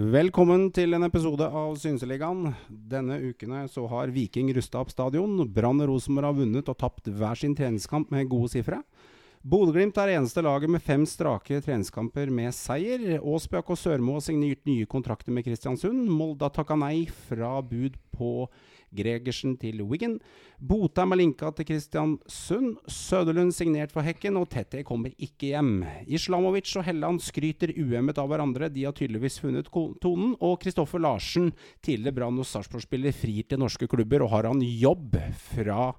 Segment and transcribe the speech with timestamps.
[0.00, 2.54] Velkommen til en episode av Synseligaen.
[2.88, 5.42] Denne uken så har Viking rusta opp stadion.
[5.52, 8.78] Brann og Rosenborg har vunnet og tapt hver sin treningskamp med gode sifre.
[9.44, 13.18] Bodø-Glimt er eneste laget med fem strake treningskamper med seier.
[13.18, 16.08] Aasbjørk og Sørmo har signert nye kontrakter med Kristiansund.
[16.08, 18.46] Molde har takka nei fra bud på
[18.96, 20.18] Gregersen til Wiggen.
[20.58, 22.76] Botheim er linka til Kristiansund.
[22.90, 25.72] Søderlund signert for Hekken, og Tette kommer ikke hjem.
[26.10, 28.70] Islamovic og Helland skryter uhemmet av hverandre.
[28.72, 30.34] De har tydeligvis funnet tonen.
[30.40, 31.52] Og Kristoffer Larsen,
[31.84, 35.16] tidligere Brann- og Sarpsborg-spiller, frir til norske klubber og har han jobb
[35.52, 35.90] fra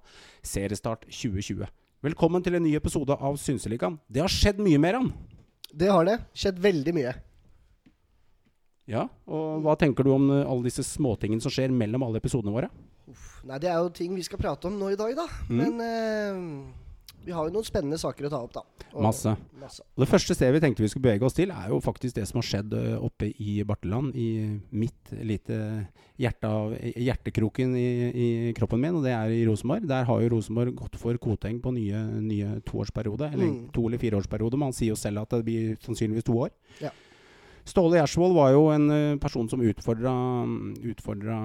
[0.44, 1.68] seriestart 2020.
[2.02, 4.00] Velkommen til en ny episode av Synseligaen.
[4.10, 5.12] Det har skjedd mye mer, han.
[5.72, 6.18] Det har det.
[6.34, 7.14] Skjedd veldig mye.
[8.92, 12.54] Ja, og Hva tenker du om uh, alle disse småtingene som skjer mellom alle episodene
[12.54, 12.72] våre?
[13.12, 15.28] Uff, nei, Det er jo ting vi skal prate om nå i dag, da.
[15.50, 15.60] Mm.
[15.62, 16.88] Men eh,
[17.26, 18.64] vi har jo noen spennende saker å ta opp, da.
[18.92, 19.34] Og masse.
[19.62, 19.84] masse.
[19.96, 22.26] Og Det første stedet vi tenkte vi skulle bevege oss til, er jo faktisk det
[22.30, 24.16] som har skjedd uh, oppe i Barteland.
[24.18, 25.60] I mitt lite
[26.22, 29.86] hjerte av, hjertekroken i, i, kroppen min, og det er i Rosenborg.
[29.90, 33.62] Der har jo Rosenborg gått for Koteng på nye, nye toårsperiode, eller mm.
[33.76, 34.60] to- eller fireårsperiode.
[34.60, 36.54] Man sier jo selv at det blir sannsynligvis to år.
[36.84, 36.94] Ja.
[37.68, 40.14] Ståle Gjersvold var jo en uh, person som utfordra,
[40.92, 41.38] utfordra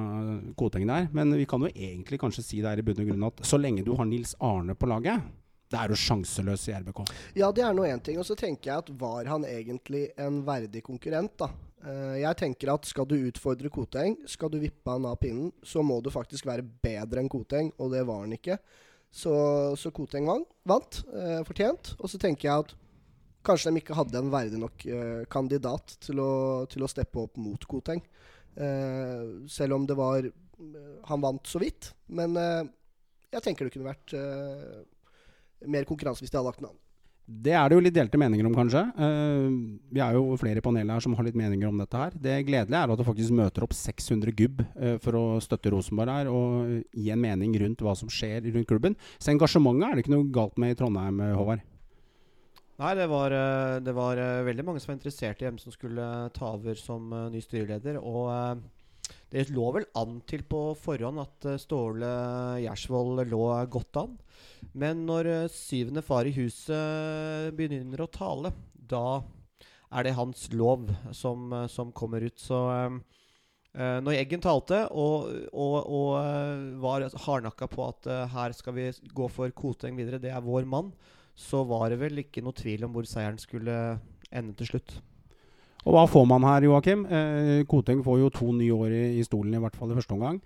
[0.56, 1.08] Koteng der.
[1.16, 3.84] Men vi kan jo egentlig kanskje si der i bunn og grunn at så lenge
[3.86, 5.26] du har Nils Arne på laget,
[5.66, 7.00] det er jo sjanseløs i RBK.
[7.34, 8.20] Ja, det er nå én ting.
[8.22, 11.50] Og så tenker jeg at var han egentlig en verdig konkurrent, da?
[11.86, 15.84] Uh, jeg tenker at skal du utfordre Koteng, skal du vippe han av pinnen, så
[15.86, 18.58] må du faktisk være bedre enn Koteng, og det var han ikke.
[19.10, 19.32] Så,
[19.78, 21.94] så Koteng vant, vant uh, fortjent.
[21.98, 22.74] Og så tenker jeg at
[23.46, 26.30] Kanskje de ikke hadde en verdig nok uh, kandidat til å,
[26.70, 28.02] til å, steppe opp mot Koteng.
[28.56, 31.92] Uh, selv om det var uh, Han vant så vidt.
[32.08, 32.34] Men
[33.30, 34.14] jeg tenker det kunne vært
[35.66, 36.82] mer konkurranse hvis de hadde lagt en annen.
[37.26, 38.84] Det er det jo litt delte meninger om, kanskje.
[38.94, 39.50] Uh,
[39.90, 42.14] vi er jo flere i panelet her som har litt meninger om dette her.
[42.14, 46.12] Det gledelige er at det faktisk møter opp 600 gubb uh, for å støtte Rosenborg
[46.14, 48.94] her og gi en mening rundt hva som skjer rundt klubben.
[49.18, 51.66] Så engasjementet er det ikke noe galt med i Trondheim, Håvard?
[52.76, 55.72] Nei, det var, eh, det var, eh, veldig mange som var interessert i hvem som
[55.72, 57.96] skulle ta over som ny styreleder.
[58.04, 58.60] Og
[59.32, 62.10] det lå vel an til på forhånd at Ståle
[62.60, 63.42] Gjersvold lå
[63.72, 64.18] godt an.
[64.74, 69.22] Men når syvende far i huset begynner å tale, da
[69.90, 72.36] er det hans lov som, som kommer ut.
[72.36, 72.98] Så uh,
[74.02, 79.28] når Eggen talte og, og, og var hardnakka på at uh, her skal vi gå
[79.32, 80.92] for Koteng videre, det er vår mann,
[81.36, 83.74] så var det vel ikke noe tvil om hvor seieren skulle
[84.32, 84.96] ende til slutt.
[85.86, 87.04] Og hva får man her, Joakim?
[87.06, 90.16] Eh, Koteng får jo to nye år i, i, stolen, i hvert fall i første
[90.16, 90.40] omgang.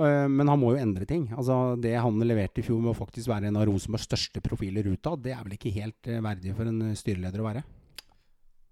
[0.00, 1.26] Eh, men han må jo endre ting.
[1.34, 4.88] Altså Det han leverte i fjor med å faktisk være en av Rosenborgs største profiler
[4.88, 7.64] utad, det er vel ikke helt eh, verdig for en styreleder å være?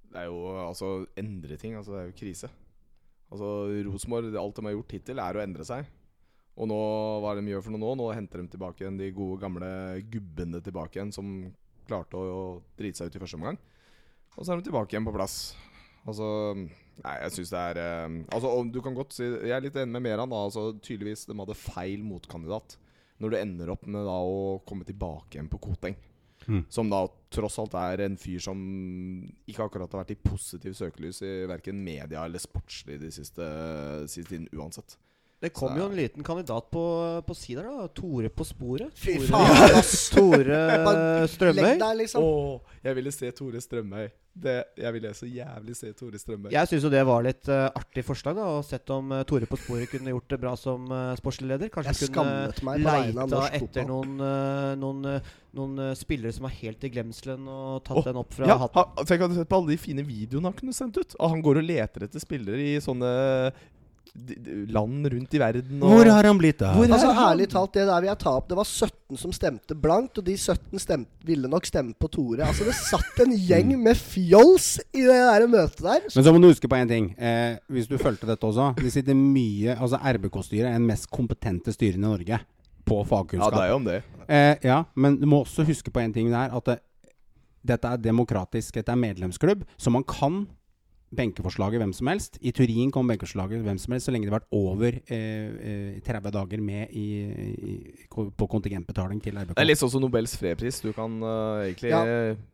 [0.08, 1.76] Det er jo altså endre ting.
[1.76, 2.52] Altså det er jo krise.
[3.28, 3.52] Altså
[3.90, 5.92] Rosenborg, alt de har gjort hittil, er å endre seg.
[6.58, 6.78] Og nå
[7.22, 7.94] hva er det de gjør for noe nå.
[8.00, 9.70] Nå henter de tilbake igjen de gode, gamle
[10.10, 11.32] gubbene tilbake igjen som
[11.88, 12.42] klarte å, å
[12.78, 13.60] drite seg ut i første omgang.
[14.36, 15.38] Og så er de tilbake igjen på plass.
[16.08, 16.26] Altså
[16.56, 19.92] Nei, jeg syns det er eh, Altså, du kan godt si Jeg er litt enig
[19.92, 20.30] med Meran.
[20.30, 22.78] da Altså, tydeligvis de hadde feil motkandidat.
[23.19, 25.98] Når du ender opp med da å komme tilbake igjen på Koteng.
[26.48, 26.62] Mm.
[26.72, 27.02] Som da
[27.34, 28.58] tross alt er en fyr som
[29.50, 33.48] ikke akkurat har vært i positiv søkelys i verken media eller sportslig de siste,
[34.08, 34.96] siste tiden uansett.
[35.41, 35.78] Det kom så.
[35.78, 36.84] jo en liten kandidat på,
[37.26, 37.87] på sida, da.
[37.94, 38.91] Tore på sporet.
[38.99, 40.09] Fy faen, ass!
[40.10, 40.62] Tore
[41.34, 41.76] Strømøy.
[42.00, 42.25] Liksom.
[42.25, 44.09] Åh, jeg ville se Tore Strømøy.
[44.38, 46.50] Det, jeg ville så jævlig se Tore Strømøy.
[46.54, 48.34] Jeg syns jo det var litt uh, artig forslag.
[48.38, 51.53] da Og Sett om uh, Tore på sporet kunne gjort det bra som uh, sportslig
[51.53, 51.70] leder.
[51.70, 54.19] Kanskje jeg kunne leita etter noen,
[54.82, 55.09] noen,
[55.55, 59.06] noen spillere som var helt i glemselen, og tatt oh, den opp fra ja, hatten.
[59.06, 61.19] Tenk at du sett på alle de fine videoene han kunne sendt ut.
[61.19, 63.10] Og han går og leter etter spillere i sånne
[64.72, 65.80] land rundt i verden.
[65.82, 66.78] Hvor har han blitt av?
[66.82, 68.48] Altså Ærlig talt, det der vil jeg ta opp.
[68.50, 72.46] Det var 17 som stemte blankt, og de 17 stemte, ville nok stemme på Tore.
[72.46, 73.87] Altså Det satt en gjeng mm.
[73.88, 76.05] med fjols i det der møtet der.
[76.08, 77.10] Men så må du huske på én ting.
[77.19, 78.72] Eh, hvis du fulgte dette også.
[78.78, 82.43] Det sitter mye Altså RBK-styret er den mest kompetente styrene i Norge
[82.88, 83.52] på fagkunnskap.
[83.52, 84.02] Ja, det er jo om det.
[84.28, 86.54] Eh, ja, men du må også huske på én ting der.
[86.56, 86.78] At det,
[87.69, 88.78] dette er demokratisk.
[88.81, 90.46] Dette er medlemsklubb, så man kan
[91.14, 92.38] benkeforslaget hvem som helst.
[92.44, 96.19] I Turin kom benkeforslaget hvem som helst, så lenge det har vært over eh, 30
[96.19, 97.06] eh, dager med i,
[97.72, 97.76] i,
[98.08, 99.56] på kontingentbetaling til RBK.
[99.56, 100.82] Det er litt sånn som Nobels fredspris.
[100.84, 102.02] Du kan uh, egentlig ja,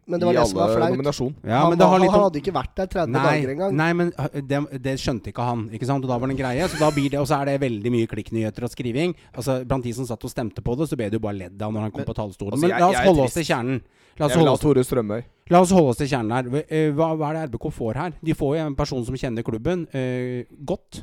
[0.07, 1.35] men det var gi det alle nominasjon.
[1.43, 3.77] Ja, han, han, han, hadde ikke vært der 30 nei, dager engang.
[3.81, 4.15] Nei, men
[4.45, 5.67] det, det, skjønte ikke han.
[5.75, 6.07] Ikke sant?
[6.07, 6.71] Og da var det en greie.
[6.71, 9.17] Så da blir det, og så er det veldig mye klikknyheter og skriving.
[9.35, 11.59] Altså Blant de som satt og stemte på det, så ble det jo bare ledd
[11.59, 12.59] av når han kom men, på talerstolen.
[12.59, 13.81] Altså, men la oss holde oss til kjernen.
[14.21, 15.25] La oss jeg vil ha Tore Strømøy.
[15.53, 16.47] La oss holde oss til kjernen her.
[16.49, 18.13] Hva- eh, Hva, er det RBK får her?
[18.25, 21.03] De får jo en person som kjenner klubben eh, godt.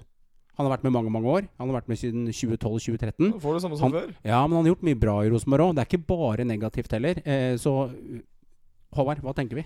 [0.57, 1.45] Han har vært med mange mange år.
[1.59, 3.31] Han har vært med siden 2012-2013.
[3.31, 4.15] Da får du det samme som Han- før.
[4.25, 5.75] Ja, men han har gjort mye bra i Rosenborg òg.
[5.75, 7.21] Det er ikke bare negativt heller.
[7.25, 7.75] Eh, så
[8.93, 9.65] Håvard, hva tenker vi?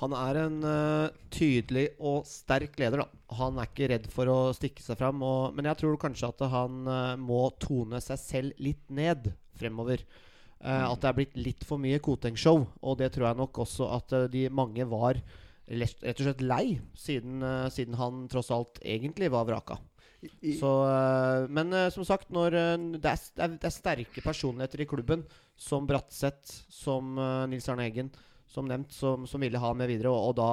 [0.00, 2.98] Han er en uh, tydelig og sterk leder.
[3.04, 5.22] da Han er ikke redd for å stikke seg fram.
[5.24, 10.02] Og, men jeg tror kanskje at han uh, må tone seg selv litt ned fremover.
[10.64, 12.62] Eh, at det er blitt litt for mye Koteng-show.
[12.82, 15.20] Og det tror jeg nok også at uh, de mange var
[15.66, 19.78] rett og slett lei, siden, uh, siden han tross alt egentlig var vraka.
[20.22, 20.70] I, Så,
[21.52, 22.62] men som sagt, når det,
[23.04, 25.22] er, det, er, er sterke personligheter i klubben,
[25.60, 27.14] som Bratseth, som
[27.52, 28.08] Nils Arne Eggen,
[28.50, 30.10] som nevnt, som, som ville ha med videre.
[30.10, 30.48] Og, og da,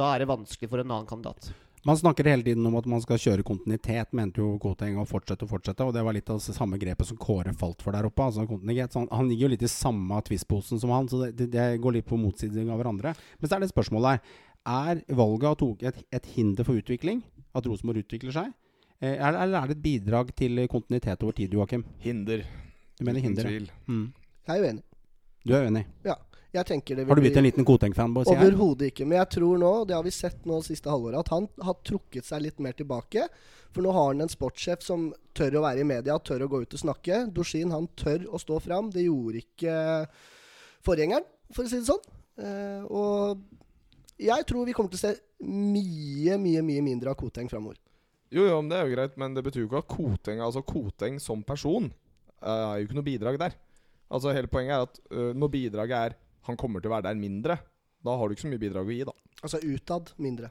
[0.00, 1.50] da er det vanskelig for en annen kandidat.
[1.86, 5.46] Man snakker hele tiden om at man skal kjøre kontinuitet, mente jo Koteng, og fortsette
[5.46, 5.86] og fortsette.
[5.86, 8.24] Og det var litt av det samme grepet som Kåre falt for der oppe.
[8.24, 8.92] Altså kontinuitet.
[8.92, 11.98] Så han, han ligger jo litt i samme tvistposen som han, så det, det, går
[11.98, 13.14] litt på motsiding av hverandre.
[13.38, 14.38] Men så er det spørsmålet her.
[14.68, 17.22] Er valget av Toke et, et hinder for utvikling?
[17.56, 18.52] At Rosenborg utvikler seg?
[18.98, 21.86] Eh, Eller er det et bidrag til kontinuitet over tid, Joakim?
[22.02, 22.42] Hinder.
[22.98, 23.46] Du mener hinder?
[23.46, 23.54] ja.
[23.54, 23.70] tvil.
[23.86, 24.08] Mm.
[24.48, 24.84] jeg er uenig.
[25.46, 25.86] Du er uenig?
[26.54, 28.24] Jeg tenker det vil Har du blitt en liten Koteng-fanboy?
[28.32, 29.04] Overhodet ikke.
[29.04, 32.24] Men jeg tror nå, det har vi sett nå siste halvåret, at han har trukket
[32.24, 33.26] seg litt mer tilbake.
[33.74, 36.62] For nå har han en sportssjef som tør å være i media, tør å gå
[36.64, 37.26] ut og snakke.
[37.36, 38.88] Dozhin, han tør å stå fram.
[38.94, 39.74] Det gjorde ikke
[40.88, 42.08] forgjengeren, for å si det sånn.
[42.38, 43.44] Eh, og
[44.18, 45.12] jeg tror vi kommer til å se
[45.44, 47.76] mye, mye mye mindre av Koteng framover.
[48.32, 50.60] Jo, jo, men det er jo greit, men det betyr jo ikke at Koteng Altså
[50.66, 53.54] Koteng som person eh, er jo ikke noe bidrag der.
[54.12, 56.16] Altså Hele poenget er at eh, når bidraget er
[56.48, 57.58] han kommer til å være der mindre,
[58.04, 59.14] da har du ikke så mye bidrag å gi, da.
[59.42, 60.50] Altså utad mindre.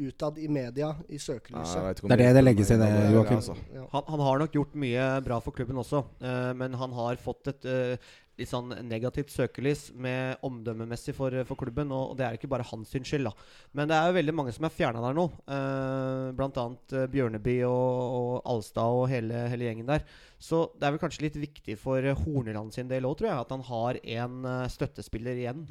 [0.00, 2.00] Utad i media, i søkelyset.
[2.00, 3.42] Det er det det legges i det, Joakim.
[3.42, 3.56] altså.
[3.92, 7.52] Han, han har nok gjort mye bra for klubben også, uh, men han har fått
[7.52, 8.12] et eh,
[8.42, 12.92] litt sånn negativt søkelys med omdømmemessig for, for klubben, og, det er ikke bare hans
[12.92, 13.30] skyld.
[13.30, 13.32] da
[13.78, 17.08] Men det er jo veldig mange som er fjerna der nå, eh, blant annet eh,
[17.12, 20.04] Bjørneby og, og Alstad og hele, hele gjengen der.
[20.42, 23.56] Så det er vel kanskje litt viktig for Horneland sin del òg, tror jeg, at
[23.56, 25.66] han har en eh, støttespiller igjen.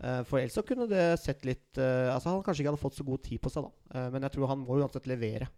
[0.00, 2.96] Eh, for ellers så kunne det sett litt eh, Altså Han kanskje ikke hadde fått
[2.98, 3.98] så god tid på seg, da.
[3.98, 5.50] Eh, men jeg tror han må uansett levere.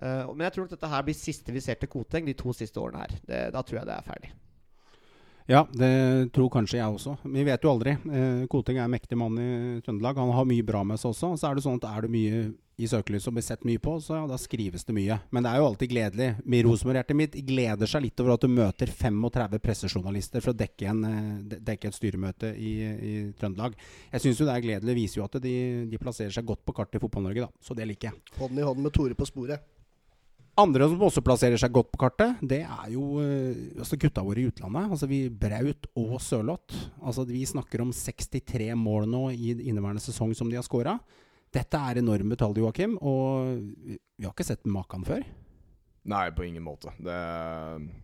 [0.00, 2.80] Men jeg tror nok dette her blir siste vi ser til Koteng de to siste
[2.80, 3.18] årene her.
[3.20, 4.30] Det, da tror jeg det er ferdig.
[5.50, 7.16] Ja, det tror kanskje jeg også.
[7.26, 7.96] Vi vet jo aldri.
[8.06, 10.20] Eh, Koting er en mektig mann i Trøndelag.
[10.22, 11.32] Han har mye bra med seg også.
[11.40, 12.42] Så er det sånn at er det mye
[12.80, 15.18] i søkelyset og blir sett mye på, så ja, da skrives det mye.
[15.34, 16.28] Men det er jo alltid gledelig.
[16.64, 21.02] Rosenborg-hjertet mitt gleder seg litt over at du møter 35 pressejournalister for å dekke, en,
[21.10, 22.72] eh, dekke et styremøte i,
[23.10, 23.74] i Trøndelag.
[24.14, 24.92] Jeg syns jo det er gledelig.
[24.92, 25.56] Det viser jo at de,
[25.90, 27.52] de plasserer seg godt på kartet i Fotball-Norge, da.
[27.60, 28.38] Så det liker jeg.
[28.38, 29.66] Hånd i hånd med Tore på sporet.
[30.58, 34.42] Andre som også plasserer seg godt på kartet, det er jo eh, altså gutta våre
[34.42, 34.90] i utlandet.
[34.90, 36.74] Altså vi Braut og Sørloth.
[37.00, 40.98] Altså vi snakker om 63 mål nå i inneværende sesong som de har skåra.
[41.50, 43.56] Dette er enorme tall, Joakim, og
[43.90, 45.24] vi har ikke sett maken før.
[46.10, 46.92] Nei, på ingen måte.
[46.98, 47.16] Det,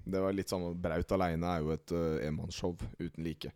[0.05, 3.53] det var litt sånn Braut aleine er jo et uh, enmannsshow uten like.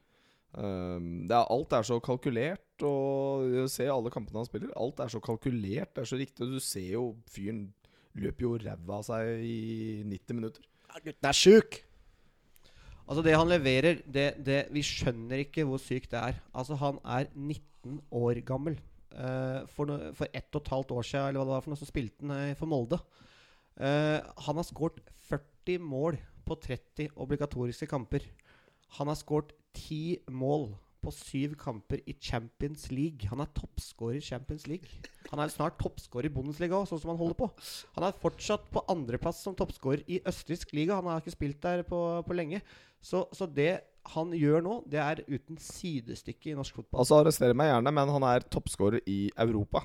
[0.51, 4.73] Um, er, alt er så kalkulert, og se ser alle kampene han spiller.
[4.81, 6.49] Alt er så kalkulert, det er så riktig.
[6.49, 7.69] Du ser jo fyren
[8.19, 10.67] løper jo ræva av seg i 90 minutter.
[10.91, 11.81] Ja, Gutten er sjuk!
[13.11, 16.37] Altså Det han leverer, det, det, vi skjønner ikke hvor sykt det er.
[16.55, 18.79] Altså Han er 19 år gammel.
[19.11, 21.73] Uh, for, no, for ett og et halvt år siden Eller hva det var for
[21.73, 23.01] noe, så spilte han eh, for Molde.
[23.75, 28.23] Uh, han har skåret 40 mål på 30 obligatoriske kamper.
[28.99, 30.71] Han har skåret 10 mål
[31.03, 33.29] på syv kamper i Champions League.
[33.31, 34.89] Han er toppskårer i Champions League.
[35.31, 37.51] Han er snart toppskårer i Bundesliga òg, sånn som han holder på.
[37.97, 40.99] Han er fortsatt på andreplass som toppskårer i østerriksk liga.
[41.01, 42.63] Han har ikke spilt der på, på lenge.
[43.01, 43.73] Så, så det
[44.15, 47.03] han gjør nå, det er uten sidestykke i norsk fotball.
[47.03, 49.85] Altså Arrester meg gjerne, men han er toppskårer i Europa.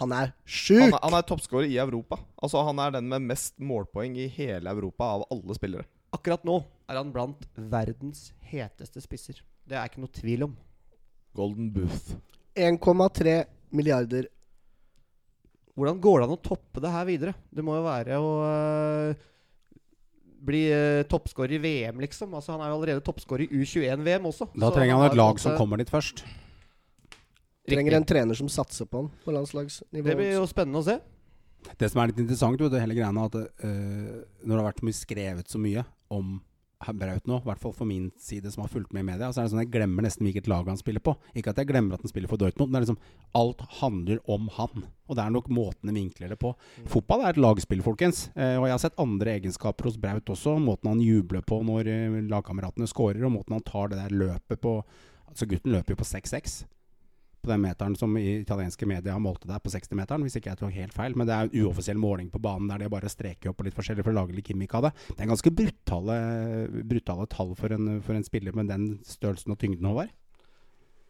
[0.00, 0.80] Han er Han sjuk!
[0.88, 2.18] er, han er toppskårer i Europa.
[2.42, 5.86] Altså Han er den med mest målpoeng i hele Europa av alle spillere.
[6.14, 6.60] Akkurat nå
[6.90, 9.40] er han blant verdens heteste spisser.
[9.64, 10.54] Det er ikke noe tvil om.
[11.34, 12.14] Golden Booth.
[12.54, 13.36] 1,3
[13.74, 14.28] milliarder.
[15.74, 17.34] Hvordan går det an å toppe det her videre?
[17.50, 19.24] Det må jo være å øh,
[20.44, 22.36] bli uh, toppskårer i VM, liksom.
[22.36, 24.52] Altså Han er jo allerede toppskårer i U21-VM også.
[24.54, 26.22] Da trenger han et lag som kommer dit først.
[27.64, 30.06] Trenger en trener som satser på han på landslagsnivå.
[30.06, 30.98] Det blir jo spennende å se.
[31.80, 34.84] Det som er litt interessant, vet du, hele greiene, at uh, når det har vært
[34.86, 36.36] mye skrevet så mye om
[36.92, 39.40] Braut nå, i hvert fall for min side som har fulgt med i media, så
[39.40, 41.14] er det sånn at jeg glemmer nesten hvilket lag han spiller på.
[41.32, 43.00] Ikke at jeg glemmer at han spiller for Dortmund, men det liksom
[43.40, 44.84] alt handler om han.
[45.08, 46.52] Og det er nok måten de vinkler det på.
[46.90, 48.26] Fotball er et lagspill, folkens.
[48.36, 50.58] Eh, og jeg har sett andre egenskaper hos Braut også.
[50.60, 54.60] Måten han jubler på når eh, lagkameratene scorer, og måten han tar det der løpet
[54.64, 54.78] på
[55.34, 56.60] Altså, gutten løper jo på 6-6.
[57.44, 60.74] På den meteren som i italienske medier målte deg på 60-meteren, hvis ikke jeg tok
[60.74, 61.16] helt feil.
[61.18, 63.76] Men det er en uoffisiell måling på banen der de bare streker opp på litt
[63.76, 64.94] forskjellig for å lage litt gimmick av det.
[65.12, 66.18] Det er ganske brutale,
[66.82, 70.12] brutale tall for en, for en spiller med den størrelsen og tyngden, Håvard.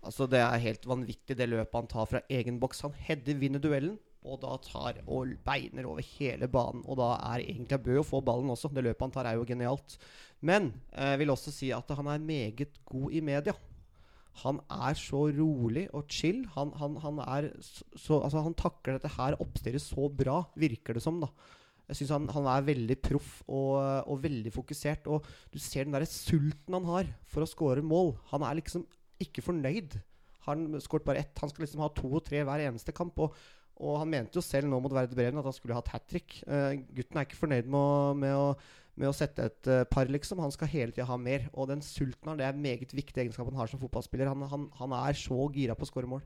[0.04, 2.84] Altså Det er helt vanvittig, det løpet han tar fra egen boks.
[2.84, 6.84] Han header, vinner duellen, og da tar og beiner over hele banen.
[6.88, 8.72] Og da er egentlig Bø å få ballen også.
[8.72, 9.96] Det løpet han tar, er jo genialt.
[10.44, 13.56] Men jeg vil også si at han er meget god i media.
[14.42, 16.42] Han er så rolig og chill.
[16.56, 17.20] Han, han, han
[17.62, 21.22] så, altså han takler dette her oppstyret så bra, virker det som.
[21.22, 21.30] da
[21.84, 23.74] jeg syns han, er veldig proff og,
[24.08, 25.08] og, veldig fokusert.
[25.12, 28.14] Og du ser den der sulten han har for å skåre mål.
[28.32, 28.86] Han er liksom
[29.20, 29.98] ikke fornøyd.
[30.48, 31.36] Han skåret bare ett.
[31.42, 33.20] Han skal liksom ha to og tre hver eneste kamp.
[33.20, 33.36] Og,
[33.84, 36.38] og han mente jo selv nå mot Verde Breven at han skulle hatt hat trick.
[36.48, 38.48] Uh, gutten er ikke fornøyd med å, med å,
[39.00, 40.42] med å sette et uh, par, liksom.
[40.44, 41.48] Han skal hele tida ha mer.
[41.54, 44.30] Og den sulten han, det er en meget viktig egenskap han har som fotballspiller.
[44.30, 46.24] Han, han, han er så gira på å skåre mål.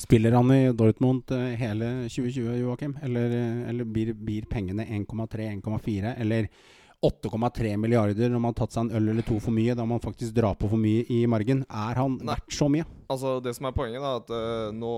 [0.00, 2.98] Spiller han i Dortmund uh, hele 2020, Joakim?
[3.06, 3.34] Eller,
[3.70, 6.16] eller blir, blir pengene 1,3-1,4?
[6.22, 6.50] Eller
[7.00, 10.02] 8,3 milliarder når man har tatt seg en øl eller to for mye, da man
[10.04, 11.62] faktisk drar på for mye i margen.
[11.64, 12.34] Er han Nei.
[12.34, 12.84] verdt så mye?
[13.10, 14.92] Altså Det som er poenget, da, at uh, nå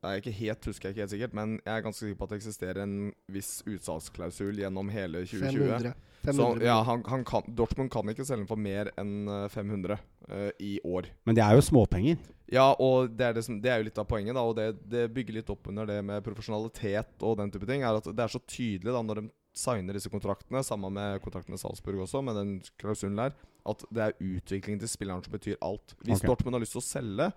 [0.00, 2.32] jeg ikke helt, husker jeg ikke helt sikkert, men jeg er ganske sikker på at
[2.32, 2.94] det eksisterer en
[3.32, 5.66] viss utsalgsklausul gjennom hele 2020.
[5.68, 5.92] 500.
[6.24, 9.96] 500 så ja, han, han kan, Dortmund kan ikke selge den for mer enn 500
[9.96, 10.00] uh,
[10.32, 11.08] uh, i år.
[11.28, 12.20] Men det er jo småpenger.
[12.50, 14.34] Ja, og det er, det, som, det er jo litt av poenget.
[14.36, 17.84] da Og det, det, bygger litt opp under det med profesjonalitet og den type ting.
[17.86, 21.54] Er at Det er så tydelig da når de signer disse kontraktene, sammen med kontrakten
[21.54, 23.36] med Salzburg også, med den klausulen der,
[23.70, 25.94] at det er utviklingen til spilleren som betyr alt.
[26.04, 26.30] Hvis okay.
[26.30, 27.30] Dortmund har lyst til å selge,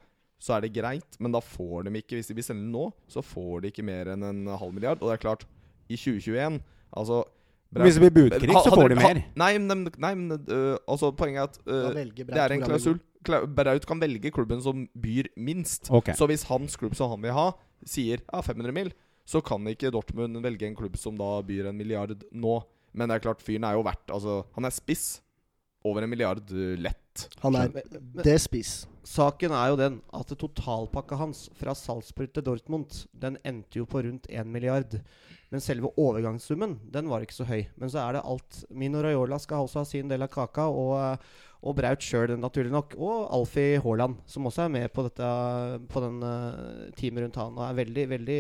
[0.44, 3.24] så er det greit, men da får de ikke Hvis de vil selge nå, så
[3.24, 5.00] får de ikke mer enn en halv milliard.
[5.00, 5.46] Og det er klart,
[5.88, 6.60] i 2021
[7.00, 7.24] Altså
[7.74, 9.20] Braut, Hvis det blir budkrig, så får de mer.
[9.40, 13.00] nei, men, nei, men uh, altså, poenget er at uh, det er en klausul.
[13.26, 15.90] Braut kan velge klubben som byr minst.
[15.90, 16.14] Okay.
[16.14, 17.48] Så hvis hans klubb som han vil ha,
[17.82, 18.92] sier ja, 500 mil,
[19.26, 22.60] så kan ikke Dortmund velge en klubb som da byr en milliard nå.
[22.94, 25.23] Men det er klart, fyren er jo verdt Altså, han er spiss.
[25.84, 27.28] Over en milliard lett.
[27.44, 27.72] Han er
[28.24, 28.84] det spiss.
[29.04, 34.02] Saken er jo den at totalpakka hans fra Salzburg til Dortmund Den endte jo på
[34.06, 34.96] rundt 1 milliard.
[35.52, 37.66] Men selve overgangssummen den var ikke så høy.
[37.78, 40.66] Men så er det alt Mino Raiola skal også ha sin del av kaka.
[40.72, 41.20] Og,
[41.62, 42.96] og Braut sjøl, naturlig nok.
[42.98, 45.30] Og Alfie Haaland, som også er med på, dette,
[45.92, 47.60] på den uh, teamet rundt han.
[47.60, 48.40] Og er veldig, veldig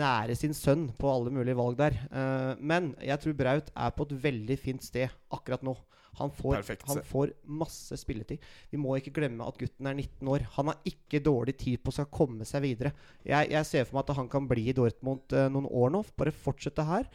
[0.00, 2.00] nære sin sønn på alle mulige valg der.
[2.10, 5.76] Uh, men jeg tror Braut er på et veldig fint sted akkurat nå.
[6.18, 8.42] Han får, han får, masse spilletid.
[8.70, 10.46] Vi må ikke glemme at gutten er 19 år.
[10.56, 12.92] Han har ikke dårlig tid på å komme seg videre.
[13.24, 16.04] Jeg, jeg, ser for meg at han kan bli i Dortmund uh, noen år nå.
[16.18, 17.08] Bare fortsette her.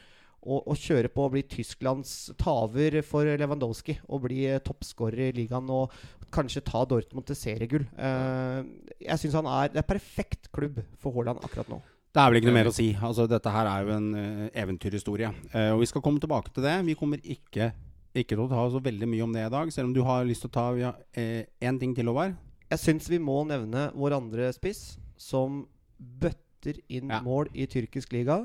[0.45, 3.97] Og, og, kjøre på og bli Tysklands taver for Lewandowski.
[4.09, 5.93] Og bli uh, toppskårer i ligaen og
[6.35, 7.89] kanskje ta Dortmund til seriegull.
[7.97, 8.63] Uh,
[9.01, 11.81] jeg synes han er Det er perfekt klubb for Haaland akkurat nå.
[12.15, 12.85] Det er vel ikke noe mer å si.
[13.03, 15.33] Altså, dette her er jo en uh, eventyrhistorie.
[15.51, 16.77] Uh, og vi skal komme tilbake til det.
[16.87, 17.73] Vi kommer ikke
[18.15, 20.25] ikke til å ta så veldig mye om det i dag, selv om du har
[20.27, 22.37] lyst til å ta én ja, eh, ting til, Håvard.
[22.71, 25.63] Jeg syns vi må nevne vår andre spiss, som
[25.99, 27.19] bøtter inn ja.
[27.21, 28.39] mål i tyrkisk liga.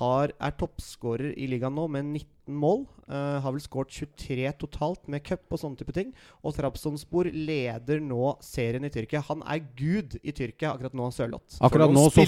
[0.00, 2.82] Har, er toppskårer i ligaen nå med 19 mål.
[3.04, 6.10] Uh, har vel skåret 23 totalt med cup og sånne type ting.
[6.42, 9.22] Og Trabzonspor leder nå serien i Tyrkia.
[9.28, 11.60] Han er gud i Tyrkia akkurat nå, Sørloth.
[11.64, 12.26] Akkurat nå, så,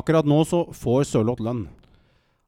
[0.00, 1.66] akkurat nå så får Sørloth lønn.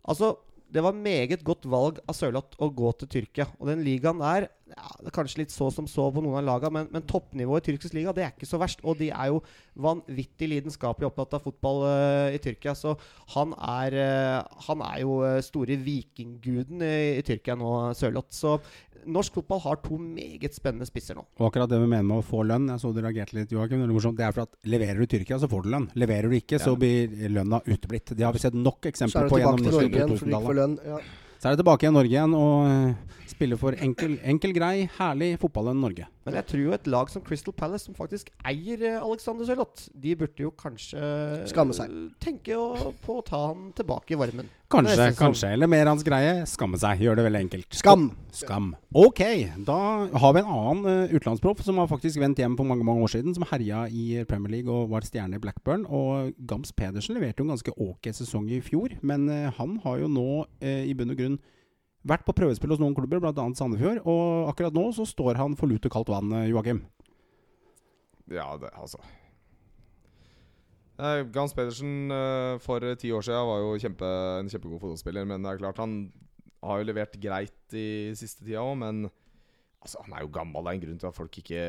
[0.09, 0.39] Altså,
[0.71, 3.49] det var meget godt valg av Sørloth å gå til Tyrkia.
[3.59, 6.47] Og den ligaen der ja, det er Kanskje litt så som så på noen av
[6.47, 8.83] lagene, men, men, toppnivået i tyrkisk liga det er ikke så verst.
[8.87, 9.41] Og de er jo
[9.81, 12.75] vanvittig lidenskapelig opptatt av fotball uh, i Tyrkia.
[12.79, 12.95] Så
[13.35, 18.35] han er, uh, han er jo uh, store vikingguden i, i Tyrkia nå, Sørloth.
[18.37, 18.59] Så
[19.09, 21.25] norsk fotball har to meget spennende spisser nå.
[21.41, 23.85] Og akkurat det vi mener med å få lønn, jeg så du reagerte litt, Joakim.
[23.87, 25.89] Det er for at leverer du Tyrkia, så får du lønn.
[25.99, 26.65] Leverer du ikke, ja.
[26.65, 28.15] så blir lønna uteblitt.
[28.17, 31.09] Det har vi sett nok eksempler på gjennom 2000-tallet.
[31.41, 35.73] Så er det tilbake i Norge igjen og spiller for enkel, enkel grei, herlig fotball
[35.73, 36.05] enn Norge.
[36.27, 39.89] Men jeg tror jo et lag som Crystal Palace, som faktisk eier eh, Alexander Sørloth,
[39.97, 41.01] de burde jo kanskje
[41.49, 41.95] Skamme seg.
[42.21, 44.51] tenke å, på å ta han tilbake i varmen.
[44.71, 45.49] Kanskje, kanskje.
[45.57, 46.45] Eller mer hans greie.
[46.47, 47.01] Skamme seg.
[47.03, 47.69] Gjør det veldig enkelt.
[47.75, 48.05] Skam!
[48.37, 48.69] Skam.
[48.95, 49.23] Ok,
[49.67, 49.79] da
[50.23, 53.11] har vi en annen uh, utenlandsproff som har faktisk vendt hjem for mange mange år
[53.17, 53.35] siden.
[53.35, 55.89] Som herja i Premier League og var stjerne i Blackburn.
[55.89, 58.95] Og Gams Pedersen leverte jo en ganske ok sesong i fjor.
[59.03, 61.41] Men uh, han har jo nå uh, i bunn og grunn
[62.01, 63.33] Vært på prøvespill hos noen klubber, bl.a.
[63.57, 64.01] Sandefjord.
[64.09, 66.85] Og akkurat nå så står han for lut og kaldt vann, eh, Joakim.
[68.31, 69.01] Ja, det, altså
[71.01, 75.29] eh, Gans Pedersen eh, for ti år siden var jo kjempe, en kjempegod fotballspiller.
[75.29, 75.97] Men det er klart han
[76.65, 78.77] har jo levert greit i siste tida òg.
[78.81, 79.09] Men
[79.81, 81.61] Altså, Han er jo gammel, det er en grunn til at folk ikke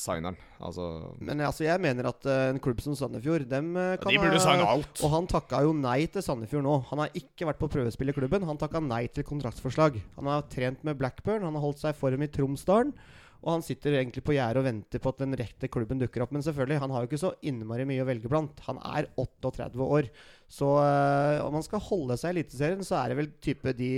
[0.00, 0.38] signer han.
[0.64, 0.86] Altså,
[1.20, 4.40] Men altså, jeg mener at uh, en klubb som Sandefjord dem uh, kan de burde
[4.40, 5.02] signe alt.
[5.04, 6.78] Og han takka jo nei til Sandefjord nå.
[6.88, 8.48] Han har ikke vært på prøvespill i klubben.
[8.48, 10.00] Han takka nei til kontraktsforslag.
[10.16, 12.96] Han har trent med Blackburn, han har holdt seg i form i Tromsdalen.
[13.42, 16.32] Og han sitter egentlig på gjerdet og venter på at den rette klubben dukker opp.
[16.34, 18.60] Men selvfølgelig, han har jo ikke så innmari mye å velge blant.
[18.68, 20.08] Han er 38 år.
[20.52, 23.90] Så øh, om han skal holde seg i Eliteserien, så er det vel type de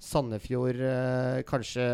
[0.00, 1.84] Sandefjord øh, Kanskje.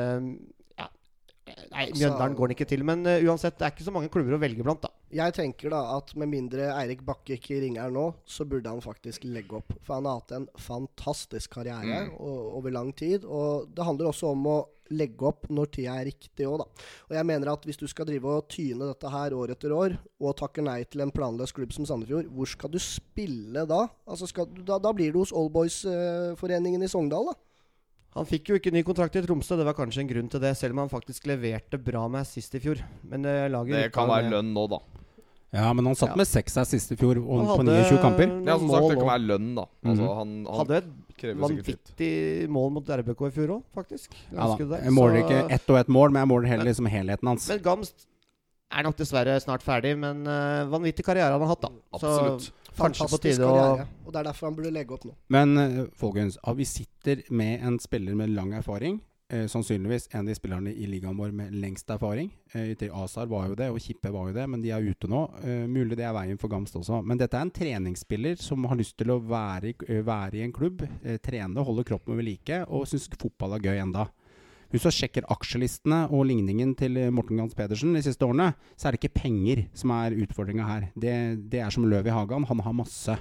[1.47, 2.83] Nei, Altså- Mjøndalen går den ikke til.
[2.85, 4.91] Men uh, uansett, det er ikke så mange klubber å velge blant, da.
[5.15, 9.23] Jeg tenker da at med mindre Eirik Bakke ikke ringer nå, så burde han faktisk
[9.25, 9.71] legge opp.
[9.87, 13.25] For han har hatt en fantastisk karriere o- over lang tid.
[13.25, 14.57] Og det handler også om å
[14.91, 16.67] legge opp når tida er riktig òg, da.
[17.11, 19.97] Og jeg mener at hvis du skal drive og tyne dette her år etter år,
[20.23, 23.88] og takker nei til en planløs klubb som Sandefjord, hvor skal du spille da?
[24.07, 27.35] Altså skal, da, da blir du hos Allboys-foreningen i Sogndal, da.
[28.17, 30.55] Han fikk jo ikke ny kontrakt i Tromsø, det var kanskje en grunn til det,
[30.57, 32.81] selv om han faktisk leverte bra med assist i fjor.
[33.05, 34.79] Men eh, laget Det kan være lønn nå, da.
[35.57, 36.17] Ja, men han satt Ja.
[36.17, 38.33] med seks assist i fjor og, på 29 kamper.
[38.49, 39.67] Ja, som sagt, det kan være lønn, da.
[39.85, 40.17] Altså, Mhm.
[40.19, 44.11] han, han Hadde et vanvittig mål mot RBK i fjor òg, faktisk.
[44.33, 44.81] Ja, da.
[44.83, 47.49] Jeg måler Så- ikke ett og ett mål, men jeg måler heller liksom helheten hans.
[47.49, 48.07] Men Gamst
[48.73, 51.69] er nok dessverre snart ferdig, men uh, vanvittig karriere han har hatt, da.
[51.95, 52.51] Absolutt.
[52.76, 53.87] Kanskje på tide å.
[54.06, 55.14] Og det er derfor han burde legge opp nå.
[55.28, 59.00] Men eh, folkens, vi sitter med en spiller med lang erfaring.
[59.28, 62.28] Eh, sannsynligvis en av de spillerne i ligaen vår med lengst erfaring.
[62.54, 65.25] Eh, Azar var jo det, og Kippe var jo det, men de er ute nå.
[65.42, 67.00] Eh, mulig det er veien for Gamst også.
[67.02, 70.52] Men dette er en treningsspiller som har lyst til å være, i- være i en
[70.54, 74.06] klubb, eh, trene, holde kroppen ved like, og syns fotball er gøy enda.
[74.73, 78.97] Hvis du sjekker aksjelistene og ligningen til Morten Gans Pedersen de siste årene, så er
[78.97, 80.89] det ikke penger som er utfordringa her.
[80.99, 81.15] Det,
[81.53, 82.45] det er som løv i hagen.
[82.51, 83.17] Han har masse.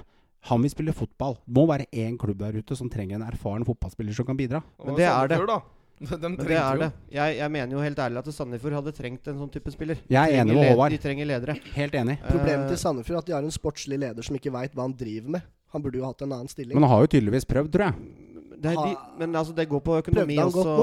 [0.50, 1.38] Han vil spille fotball.
[1.46, 4.60] Det må være én klubb der ute som trenger en erfaren fotballspiller som kan bidra.
[4.84, 5.40] Men det er det.
[5.48, 5.60] Da.
[5.96, 6.80] De Men det er jo.
[6.82, 6.90] det.
[7.16, 10.02] Jeg, jeg mener jo helt ærlig at Sandefjord hadde trengt en sånn type spiller.
[10.12, 10.92] Jeg er enig med Håvard.
[10.92, 11.54] De trenger ledere.
[11.72, 12.18] Helt enig.
[12.26, 14.84] Problemet Eh, til Sandefjord er at de har en sportslig leder som ikke veit hva
[14.84, 15.46] han driver med.
[15.72, 16.76] Han burde jo hatt en annen stilling.
[16.76, 18.35] Men han har jo tydeligvis prøvd, tror jeg.
[18.62, 20.76] Det er de, men altså, det går på økonomi også.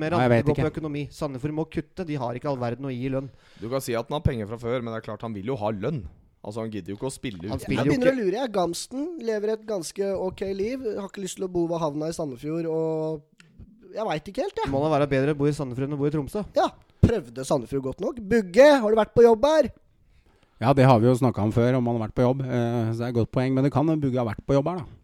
[0.00, 0.64] Mer, Nei, det går ikke.
[0.64, 1.02] på økonomi.
[1.12, 2.06] Sandefjord må kutte.
[2.08, 3.28] De har ikke all verden å gi i lønn.
[3.60, 5.50] Du kan si at han har penger fra før, men det er klart han vil
[5.52, 6.02] jo ha lønn.
[6.38, 8.36] Altså Han gidder jo ikke å spille Han spiller Jeg jo begynner å lure.
[8.38, 10.84] jeg Gamsten lever et ganske ok liv.
[10.96, 13.24] Har ikke lyst til å bo ved havna i Sandefjord og
[13.92, 14.70] Jeg veit ikke helt, jeg.
[14.70, 16.44] Må da være bedre å bo i Sandefjord enn å bo i Tromsø.
[16.56, 16.68] Ja,
[17.04, 18.20] prøvde Sandefjord godt nok?
[18.20, 19.70] Bugge, har du vært på jobb her?
[20.62, 22.40] Ja, det har vi jo snakka om før, om han har vært på jobb.
[22.46, 23.52] Eh, så det er et godt poeng.
[23.54, 24.97] Men det kan Bugge ha vært på jobb her, da.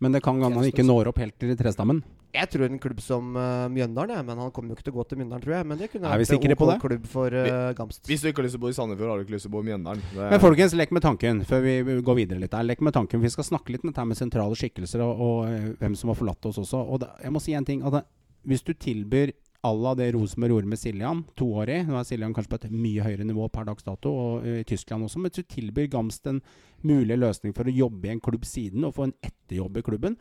[0.00, 2.02] Men det kan hende han ikke når opp helt til trestammen.
[2.36, 4.96] Jeg tror en klubb som uh, Mjøndalen, jeg, men han kommer jo ikke til å
[4.98, 5.66] gå til Mjøndalen, tror jeg.
[5.70, 6.80] Men det kunne Er vi vært en sikre på OK det?
[6.82, 8.02] klubb for uh, Gamst.
[8.10, 9.52] Hvis du ikke har lyst til å bo i Sandefjord, har du ikke lyst til
[9.52, 10.02] å bo i Mjøndalen.
[10.12, 11.76] Det- Men folkens, lek med tanken før vi
[12.10, 12.66] går videre litt her.
[12.68, 15.72] Lek med tanken, Vi skal snakke litt om dette med sentrale skikkelser og, og eh,
[15.80, 16.76] hvem som har forlatt oss også.
[16.84, 17.80] Og da, jeg må si en ting.
[17.88, 18.04] At det,
[18.44, 19.32] hvis du tilbyr
[19.66, 23.04] à la det Rosenborg gjorde med Siljan, toårig Nå er Siljan kanskje på et mye
[23.04, 25.18] høyere nivå per dags dato, og eh, i Tyskland også.
[25.22, 26.42] Men du tilbyr Gamst en
[26.86, 30.18] mulig løsning for å jobbe i en klubb siden, og få en etterjobb i klubben,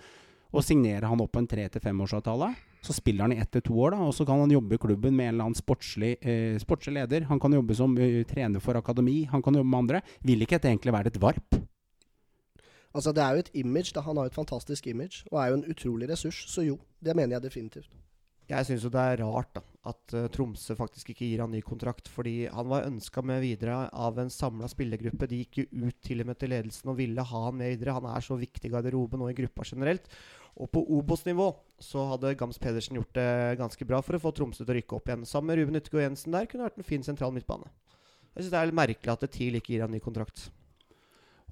[0.55, 2.53] og signerer han opp på en tre- til femårsavtale,
[2.85, 4.81] så spiller han i ett til to år, da, og så kan han jobbe i
[4.81, 7.25] klubben med en eller annen sportslig, eh, sportslig leder.
[7.31, 10.01] Han kan jobbe som eh, trener for akademi, han kan jobbe med andre.
[10.23, 11.59] Vil ikke dette egentlig være et varp?
[12.95, 13.91] Altså, det er jo et image.
[13.91, 16.45] da Han har jo et fantastisk image og er jo en utrolig ressurs.
[16.47, 17.89] Så jo, det mener jeg definitivt.
[18.45, 21.61] Jeg syns jo det er rart da at uh, Tromsø faktisk ikke gir han ny
[21.65, 22.09] kontrakt.
[22.11, 25.29] Fordi han var ønska med videre av en samla spillergruppe.
[25.29, 27.97] De gikk jo ut til og med til ledelsen og ville ha han med videre.
[27.99, 30.09] Han er så viktig i garderoben og i gruppa generelt.
[30.55, 31.49] Og på Obos-nivå
[31.83, 33.29] så hadde Gams Pedersen gjort det
[33.59, 35.25] ganske bra for å få Tromsø til å rykke opp igjen.
[35.27, 37.67] Sammen med Ruben Yttergård Jensen der kunne vært en fin sentral midtbane.
[38.35, 40.47] Jeg syns det er litt merkelig at TIL ikke gir han ny kontrakt.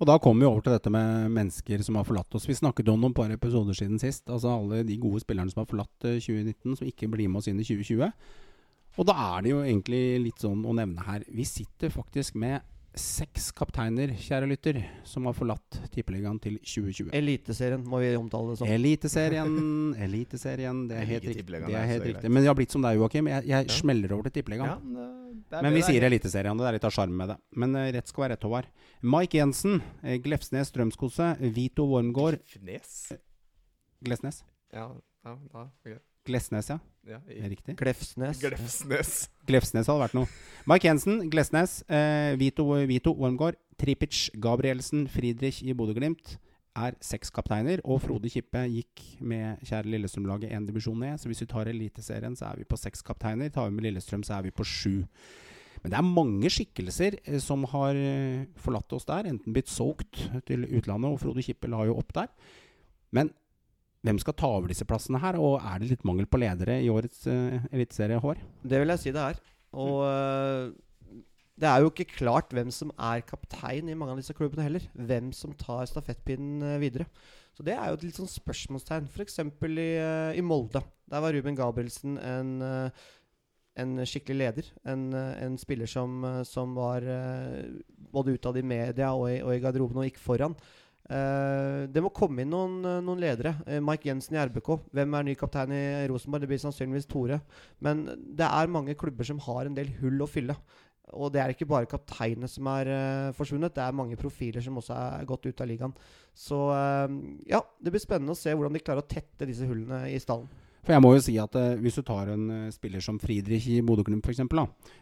[0.01, 2.47] Og da kommer vi over til dette med mennesker som har forlatt oss.
[2.49, 4.25] Vi snakket om noen par episoder siden sist.
[4.25, 7.49] Altså alle de gode spillerne som har forlatt eh, 2019, som ikke blir med oss
[7.51, 8.10] inn i 2020.
[8.97, 12.62] Og da er det jo egentlig litt sånn å nevne her Vi sitter faktisk med
[12.95, 14.77] seks kapteiner, kjære lytter,
[15.08, 17.10] som har forlatt Tippeligaen til 2020.
[17.17, 18.67] Eliteserien må vi omtale det som.
[18.69, 19.56] Eliteserien,
[20.06, 20.84] Eliteserien.
[20.91, 21.45] Det er helt riktig.
[21.49, 22.29] Det er helt riktig.
[22.32, 23.27] Men det har blitt som deg, Joakim.
[23.34, 23.73] Jeg, jeg Ja.
[23.79, 24.69] smeller over til Tippeligaen.
[24.69, 25.91] Ja, men Men vi det er.
[25.91, 27.38] sier Eliteserien, det er litt av sjarmen med det.
[27.58, 28.69] Men uh, rett skal være rett, Håvard.
[29.01, 33.12] Mike Jensen, eh, Glefsnes Strømskose, Vito Wormgård Fnes?
[34.06, 34.43] Glesnes?
[34.73, 34.88] Ja,
[35.25, 35.97] ja, da, ok.
[36.27, 36.79] Glesnes, ja.
[37.07, 37.75] ja i er riktig.
[37.79, 38.39] Glefsnes.
[38.41, 39.13] Glefsnes.
[39.49, 40.29] Glefsnes hadde vært noe.
[40.69, 46.38] Mike Jensen, Glesnes, eh, Vito, Vito Wormgård, Tripic, Gabrielsen, Friedrich i Bodø-Glimt
[46.73, 47.81] er seks kapteiner.
[47.86, 51.19] Og Frode Kippe gikk med kjære Lillestrøm-laget én divisjon ned.
[51.21, 53.51] Så hvis vi tar Eliteserien, så er vi på seks kapteiner.
[53.53, 55.03] Tar vi med Lillestrøm, så er vi på sju.
[55.83, 59.29] Men det er mange skikkelser eh, som har eh, forlatt oss der.
[59.29, 62.31] Enten blitt solgt til utlandet, og Frode Kippe la jo opp der.
[63.13, 63.33] Men
[64.03, 65.37] hvem skal ta over disse plassene her?
[65.39, 68.41] Og er det litt mangel på ledere i årets uh, eliteserie Hår?
[68.63, 69.39] Det vil jeg si det er.
[69.79, 70.73] Og uh,
[71.59, 74.89] det er jo ikke klart hvem som er kaptein i mange av disse klubbene heller.
[74.97, 77.07] Hvem som tar stafettpinnen øh, videre.
[77.53, 79.07] Så det er jo et litt sånn spørsmålstegn.
[79.13, 79.39] F.eks.
[79.39, 80.83] I, uh, i Molde.
[81.13, 83.09] Der var Ruben Gabrielsen en, uh,
[83.79, 84.71] en skikkelig leder.
[84.89, 87.05] En, en spiller som, som var
[88.13, 90.57] både utad i media og i, og i garderoben og gikk foran.
[91.11, 93.57] Eh, det må komme inn noen, øh, noen ledere.
[93.67, 94.69] Uh, Mike Jensen i RBK.
[94.95, 96.45] Hvem er ny kaptein i Rosenborg?
[96.45, 97.41] Det blir sannsynligvis Tore.
[97.83, 100.55] Men det er mange klubber som har en del hull å fylle.
[101.13, 104.79] Og det er ikke bare kapteinene som er uh, forsvunnet, det er mange profiler som
[104.79, 105.95] også er gått ut av ligaen.
[106.33, 107.11] Så eh,
[107.51, 110.47] ja, det blir spennende å se hvordan de klarer å tette disse hullene i stallen.
[110.83, 113.67] For jeg må jo si at eh, Hvis du tar en eh, spiller som Friedrich
[113.71, 114.41] i Bodø-Glimt f.eks.,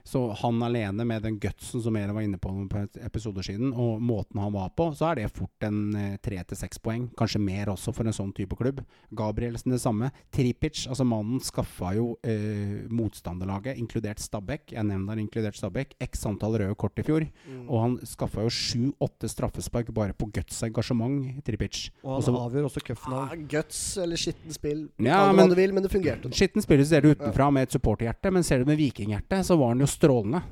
[0.06, 4.02] så han alene med den gutsen som Mere var inne på på episoder siden, og
[4.02, 7.08] måten han var på, så er det fort en eh, tre til seks poeng.
[7.18, 8.82] Kanskje mer også for en sånn type klubb.
[9.18, 10.12] Gabrielsen det samme.
[10.34, 14.72] Tripic, altså mannen skaffa jo eh, motstanderlaget, inkludert Stabæk.
[14.76, 15.96] Jeg nevner inkludert Stabæk.
[16.04, 17.26] X antall røde kort i fjor.
[17.48, 17.66] Mm.
[17.70, 21.90] Og han skaffa jo sju-åtte straffespark bare på guts engasjement, Tripic.
[22.04, 23.48] Og han Også- avgjør også Ah, cupfinalen.
[23.52, 24.88] guts eller skittent spill.
[25.00, 26.32] Ja, men- hva men det fungerte.
[26.36, 29.74] Skitten spiller ser du utenfra med et supporterhjerte, men ser du med vikinghjerte, så var
[29.74, 30.44] han jo strålende.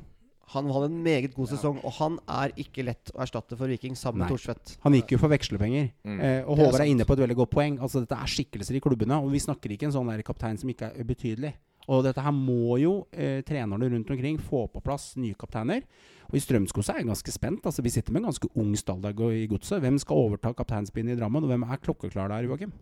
[0.50, 3.94] Han hadde en meget god sesong, og han er ikke lett å erstatte for Viking
[3.98, 4.34] sammen med Nei.
[4.34, 4.80] Thorsvedt.
[4.82, 5.92] Han gikk jo for vekslepenger.
[6.08, 6.20] Mm.
[6.26, 7.78] Eh, og Håvard er er inne på et veldig godt poeng.
[7.78, 10.72] Altså Dette er skikkelser i klubbene, og vi snakker ikke en sånn der kaptein som
[10.74, 11.54] ikke er ubetydelig.
[11.90, 15.86] Og dette her må jo eh, trenerne rundt omkring få på plass nye kapteiner.
[16.30, 17.66] Og i Strømskog er jeg ganske spent.
[17.66, 19.82] Altså Vi sitter med en ganske ung stall i godset.
[19.82, 22.74] Hvem skal overta kapteinspinnet i Drammen, og hvem er klokkeklar der, Joakim?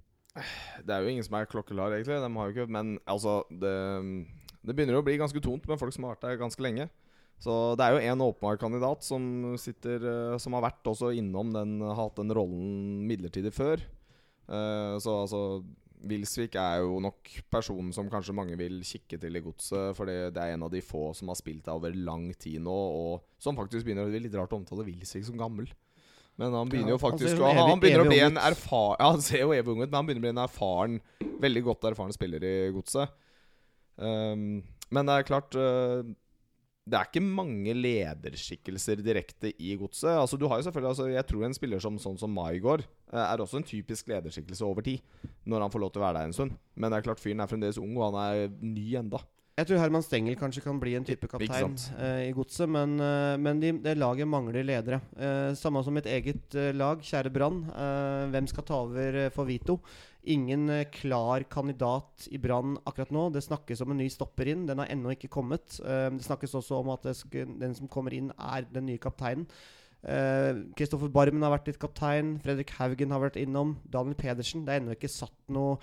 [0.85, 2.19] Det er jo ingen som er klokkeklar, egentlig.
[2.23, 3.73] De har jo ikke Men altså, det,
[4.61, 6.89] det begynner å bli ganske tomt med folk som har vært der ganske lenge.
[7.41, 11.51] Så det er jo en åpenbar kandidat som sitter eh, Som har vært også innom
[11.53, 13.83] den hatt den rollen midlertidig før.
[14.47, 15.41] Eh, så altså
[16.07, 19.95] Wilsvik er jo nok personen som kanskje mange vil kikke til i godset.
[19.97, 22.73] For det er en av de få som har spilt der over lang tid nå,
[22.73, 25.69] og som faktisk begynner å bli litt rart å omtale Wilsvik som gammel.
[26.37, 29.23] Men han begynner jo faktisk han evig, Han begynner å bli en erfaren Ja, han
[29.25, 30.99] ser jo evig ung ut, men han begynner å bli en erfaren
[31.41, 33.13] Veldig godt erfaren spiller i godset.
[33.97, 34.61] Um,
[34.93, 36.05] men det er klart uh,
[36.85, 40.13] Det er ikke mange lederskikkelser direkte i godset.
[40.13, 43.23] Altså, du har jo selvfølgelig altså, Jeg tror en spiller som sånn som Maigård uh,
[43.25, 45.01] er også en typisk lederskikkelse over tid.
[45.49, 46.53] Når han får lov til å være der en stund.
[46.77, 49.23] Men det er klart fyren er fremdeles ung, og han er ny enda.
[49.57, 53.37] Jeg tror Herman Stengel kanskje kan bli en type kaptein eh, i godset, men, eh,
[53.41, 54.99] men de, det laget mangler ledere.
[55.17, 57.63] Eh, samme som mitt eget eh, lag, kjære Brann.
[57.73, 59.79] Eh, hvem skal ta over eh, for Vito?
[60.29, 63.25] Ingen klar kandidat i Brann akkurat nå.
[63.33, 64.67] Det snakkes om en ny stopper inn.
[64.69, 65.79] Den har ennå ikke kommet.
[65.79, 69.47] Det snakkes også om at den som kommer inn, er den nye kapteinen.
[70.75, 72.35] Kristoffer Barmen har vært litt kaptein.
[72.43, 73.77] Fredrik Haugen har vært innom.
[73.87, 74.67] Daniel Pedersen.
[74.67, 75.79] Det er ennå ikke satt noe,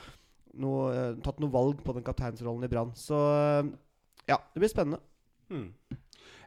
[0.61, 2.93] noe, eh, tatt noe valg på den kapteinsrollen i Brann.
[2.99, 3.71] Så eh,
[4.31, 5.01] ja, det blir spennende.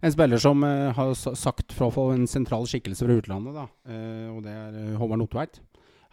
[0.02, 3.65] En spiller som uh, har sa- sagt fra for en sentral skikkelse fra utlandet, da,
[3.89, 5.60] uh, og det er Håvard Notveit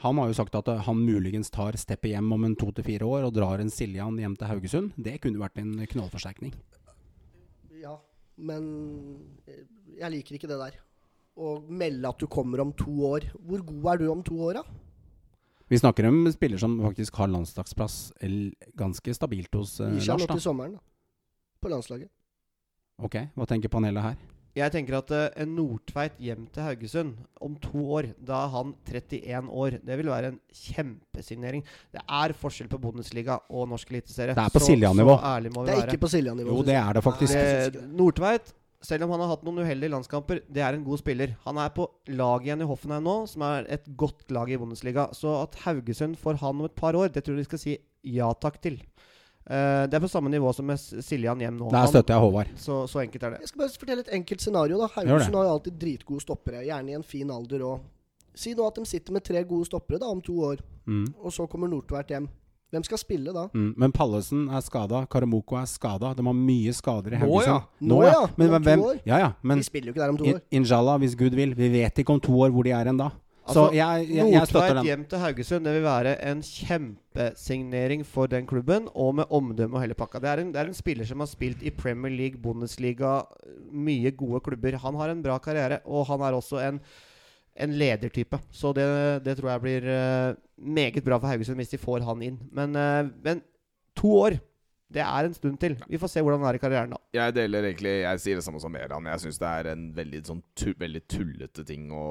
[0.05, 3.09] Han har jo sagt at han muligens tar steppet hjem om en to til fire
[3.09, 4.93] år og drar en Siljan hjem til Haugesund.
[4.97, 6.53] Det kunne vært en knallforsterkning.
[7.81, 7.97] Ja,
[8.37, 8.67] men
[9.97, 10.81] jeg liker ikke det der.
[11.41, 13.29] Å melde at du kommer om to år.
[13.43, 14.65] Hvor god er du om to år, da?
[15.75, 18.13] Vi snakker om spiller som faktisk har landslagsplass
[18.79, 20.07] ganske stabilt hos uh, Lars.
[20.07, 20.43] nå til da.
[20.45, 20.85] sommeren, da.
[21.59, 22.07] På landslaget.
[23.03, 24.21] Ok, Hva tenker panelet her?
[24.55, 28.71] Jeg tenker at uh, en Nordtveit hjem til Haugesund om to år, da er han
[28.87, 29.81] 31 år.
[29.83, 31.67] Det vil være en kjempesignering.
[31.91, 34.39] Det er forskjell på Bundesliga og norsk eliteserie.
[34.39, 35.17] Det er på Siljan-nivå.
[35.19, 35.89] Det er være.
[35.89, 36.55] ikke på Siljan-nivå.
[36.55, 37.35] Jo, det er det faktisk.
[37.35, 37.89] Ikke det.
[37.99, 38.55] Nordtveit,
[38.85, 41.35] selv om han har hatt noen uheldige landskamper, det er en god spiller.
[41.47, 45.09] Han er på laget igjen i Hoffenheim nå, som er et godt lag i Bundesliga.
[45.17, 47.79] Så at Haugesund får han om et par år, det tror jeg de skal si
[48.15, 48.77] ja takk til.
[49.45, 51.71] Uh, det er på samme nivå som med Siljan hjem nå.
[51.73, 52.53] Der støtter jeg Håvard.
[52.57, 53.41] så, så enkelt er det.
[53.45, 54.79] Jeg skal bare fortelle et enkelt scenario.
[54.81, 57.83] da Haugesund har jo alltid dritgode stoppere, gjerne i en fin alder òg.
[58.35, 61.07] Si nå at de sitter med tre gode stoppere da om to år, Mm.
[61.25, 62.27] og så kommer Nordtveit hjem.
[62.75, 63.47] Hvem skal spille da?
[63.55, 63.71] Mm.
[63.81, 66.11] Men Pallesen er skada, Karamoko er skada.
[66.19, 67.53] De har mye skader i Nå, Haugesund.
[67.55, 67.89] ja.
[67.91, 68.23] Nå, ja.
[68.37, 68.87] Men Om hvem.
[69.07, 69.33] Ja, ja.
[69.43, 70.47] Men De spiller jo ikke der om to in, år.
[70.51, 71.55] inshallah, hvis Gud vil.
[71.57, 73.11] Vi vet ikke om to år hvor de er da.
[73.45, 74.85] Altså, Så jeg, jeg, jeg støtter den.
[74.89, 79.83] hjem til Haugesund Det vil være en kjempesignering for den klubben, og med omdømme og
[79.85, 80.19] hele pakka.
[80.23, 83.21] Det er, en, det er en spiller som har spilt i Premier League, Bundesliga,
[83.73, 84.79] mye gode klubber.
[84.81, 86.81] Han har en bra karriere, og han er også en,
[87.55, 88.41] en ledertype.
[88.51, 88.87] Så det,
[89.27, 92.41] det tror jeg blir uh, meget bra for Haugesund hvis de får han inn.
[92.55, 93.43] Men, uh, men
[93.97, 94.39] to år,
[94.95, 95.77] det er en stund til.
[95.91, 97.01] Vi får se hvordan han er i karrieren da.
[97.15, 99.11] Jeg deler egentlig Jeg sier det samme som Meran.
[99.11, 102.07] Jeg syns det er en veldig, sånn tu veldig tullete ting å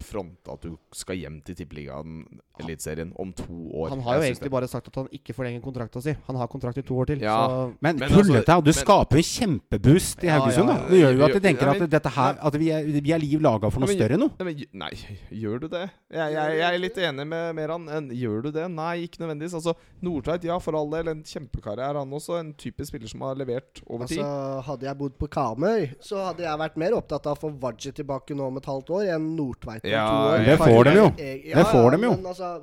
[0.00, 2.24] fronte at du skal hjem til Tippeligaen,
[2.62, 3.88] Eliteserien, om to år.
[3.90, 6.12] Han har jo egentlig bare sagt at han ikke forlenger kontrakta si.
[6.28, 7.22] Han har kontrakt i to år til.
[7.24, 7.36] Ja.
[7.48, 10.68] Så Men, Men tullete, altså- du men- skaper jo kjempeboost i Haugesund.
[10.68, 10.88] ja, da ja.
[10.88, 13.12] Det gjør jo at de Ja, tenker men- at dette her At vi er, vi
[13.12, 14.30] er liv laga for noe Men- større nå.
[14.38, 14.90] Nei, men, nei,
[15.32, 15.90] gjør du det?
[16.12, 17.88] Jeg, jeg, jeg er litt enig med Meran.
[17.88, 18.70] En- Gjør du det?
[18.70, 19.54] Nei, ikke nødvendigvis.
[19.54, 21.08] Altså, Nordtveit, ja, for all del.
[21.08, 22.38] En kjempekarriere, han også.
[22.38, 24.18] En typisk spiller som har levert over tid.
[24.18, 27.58] Altså, hadde jeg bodd på Kamøy, så hadde jeg vært mer opptatt av å få
[27.58, 30.44] Wadji tilbake nå om et halvt år enn Nordtveit om Ja, to år.
[30.44, 31.08] det får de jo.
[31.16, 32.10] Det får de jo.
[32.16, 32.62] Men altså,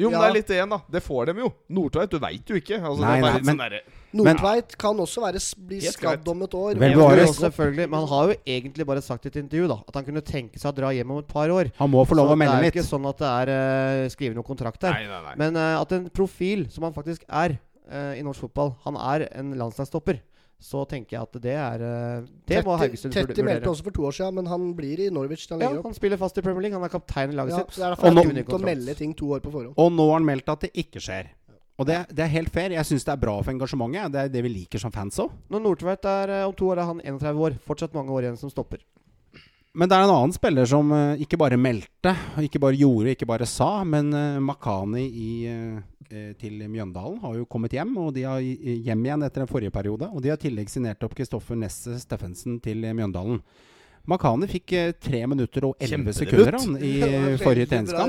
[0.00, 0.20] Jo, men Ja.
[0.24, 0.78] det er litt igjen, da.
[0.90, 1.52] Det får dem jo.
[1.68, 2.80] Nordtveit, du veit jo ikke.
[2.80, 3.80] Altså, Nei, det er bare nei, men- sånn
[4.16, 6.74] Nordtveit kan også være, bli skadd om et år.
[6.78, 9.94] Vel Og- selvfølgelig, Men han har jo egentlig bare sagt i et intervju da at
[9.94, 11.70] han kunne tenke seg å dra hjem om et par år.
[11.76, 12.72] Han må få lov å melde litt.
[12.72, 14.92] Det er ikke sånn at det er uh, skrive noen kontrakt der.
[14.92, 15.34] Nei, nei, nei.
[15.36, 17.58] Men uh, at en profil, som han faktisk er
[17.92, 20.20] uh, i norsk fotball Han er en landslagsstopper.
[20.60, 23.44] Så tenker jeg at det er Det Det må Tetti- Haugesund Tetti vurdere.
[23.48, 26.18] meldte også for to år siden, men han blir i Norwich han Ja, han spiller
[26.20, 26.76] fast i Premier League.
[26.78, 27.76] Han er kaptein i laget Ja, sitt.
[27.76, 29.74] det er Og derfor det er å melde ting to år på forhånd.
[29.76, 31.30] Og nå har han meldt at det ikke skjer.
[31.80, 32.68] Og det, det er helt fair.
[32.76, 34.12] Jeg syns det er bra for engasjementet.
[34.12, 35.30] Det er det vi liker som fans òg.
[35.48, 37.56] Når Nordtveit er eh, om to år, er han 31 år.
[37.64, 38.80] Fortsatt mange år igjen som stopper.
[39.70, 43.28] Men det er en annen spiller som eh, ikke bare meldte, ikke bare gjorde, ikke
[43.30, 43.84] bare sa.
[43.86, 45.76] Men uh, Makani i, eh,
[46.10, 49.74] eh, til Mjøndalen har jo kommet hjem, og de har hjem igjen etter den forrige
[49.74, 50.10] periode.
[50.10, 53.38] Og de har i tillegg signert opp Kristoffer Nesse Steffensen til eh, Mjøndalen.
[54.08, 58.06] Makani fikk eh, tre minutter og elleve sekunder han, i eh, forrige da.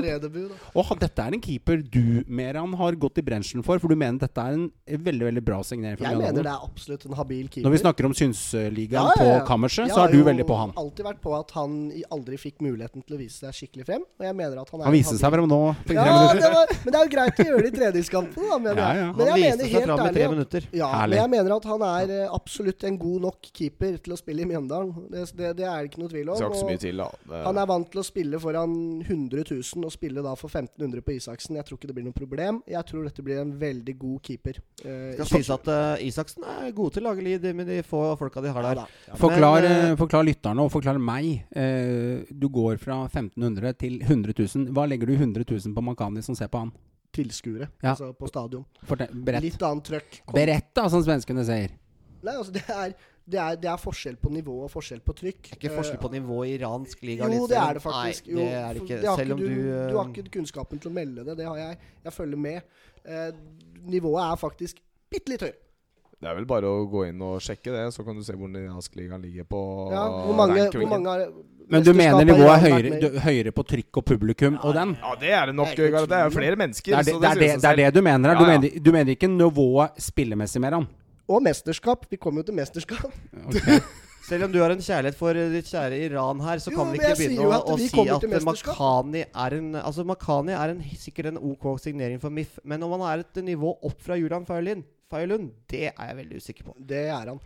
[0.78, 4.22] Og dette er en keeper du, Meran, har gått i brensjen for, for du mener
[4.22, 4.66] dette er en
[5.04, 7.66] veldig veldig bra signering for Jeg mener det er absolutt en habil keeper.
[7.66, 9.40] Når vi snakker om Synsligaen Ja, ja, ja.
[9.42, 10.72] på kammerset, så er har du veldig på han.
[10.72, 11.76] Jeg har alltid vært på at han
[12.16, 14.06] aldri fikk muligheten til å vise seg skikkelig frem.
[14.18, 15.60] Og jeg mener at han er Han viste seg frem nå.
[15.92, 16.40] Ja, minutter.
[16.42, 18.58] det var, men det er jo greit å gjøre det i treningskampen, da.
[18.62, 19.02] Mener jeg.
[19.02, 19.08] ja.
[19.12, 20.68] Men Han jeg viste mener seg helt fram i ærlig tre at- minutter.
[20.72, 21.16] Ja, Herlig.
[21.16, 24.44] men jeg mener at han er eh, absolutt en god nok keeper til å spille
[24.46, 24.92] i Mjøndalen.
[25.12, 26.36] Det, det, det er det ikke noe tvil om.
[26.40, 27.06] Skal ikke så mye til, da.
[27.28, 28.74] Det- han er vant til å spille foran
[29.04, 31.56] 100 000 og spille da for 1500 på Isaksen.
[31.60, 32.62] Jeg tror ikke det blir noe problem.
[32.66, 34.58] Jeg tror dette blir en veldig god keeper.
[34.84, 38.02] Eh, Skal sies at uh, Isaksen er god til å lage lyd med de få
[38.18, 38.82] folka de har der.
[38.82, 41.44] Ja, Ja, Forklar, Men, eh, eh, forklar lytterne og forklar meg.
[41.54, 44.72] Uh, du går fra 1500 til 100 000.
[44.72, 46.72] Hva legger du i 100 000 på Makani som ser på han?
[47.12, 47.90] Tilskuere Ja.
[47.92, 48.64] altså på stadion.
[48.88, 49.12] Fortell.
[49.42, 50.22] Litt annet trøkk.
[50.32, 51.74] Berett, da, som svenskene sier.
[52.22, 55.42] Nei, altså det er, det, er, det er forskjell på nivå og forskjell på trykk.
[55.46, 57.28] Det er ikke forskjell på Eh, nivå i iransk liga.
[57.30, 58.26] Jo, det er det faktisk.
[58.28, 59.00] Nei, det er det ikke.
[59.02, 61.36] det Selv om du, du du eh, har ikke kunnskapen til å melde det.
[61.38, 61.78] Det har jeg.
[62.04, 62.72] Jeg følger med.
[63.06, 63.28] Eh,
[63.94, 64.82] nivået er faktisk
[65.12, 65.60] bitte litt høyere.
[66.22, 68.46] Det er vel bare å gå inn og sjekke det, så kan du se hvor
[68.46, 71.32] den iranske ligaen ligger på Ja, hvor mange, hvor mange er,
[71.66, 74.94] Men du mener nivået er høyere, du, høyere på trykk og publikum og den?
[75.02, 75.72] Ja, det er det nok.
[75.74, 76.06] Det er.
[76.06, 76.94] Det er jo flere mennesker.
[76.94, 78.30] Det er det, så det, er det, det er det du mener?
[78.30, 78.38] her.
[78.38, 78.60] Du, Ja, ja.
[78.60, 80.86] mener, du mener ikke nivået spillemessig, Meran?
[81.32, 82.06] Og mesterskap.
[82.10, 83.12] Vi kommer jo til mesterskap.
[83.42, 83.80] Okay.
[84.22, 86.92] Selv om du har en kjærlighet for eh, ditt kjære Iran her, så Jo, kan
[86.92, 89.24] vi ikke begynne å, å si at Makhani.
[89.26, 93.02] Er en Altså Makani er en, sikkert en OK signering for MIF, men om han
[93.10, 94.86] er et nivå opp fra Julian Feilund
[95.68, 96.74] det er jeg veldig usikker på.
[96.78, 97.40] Det er han.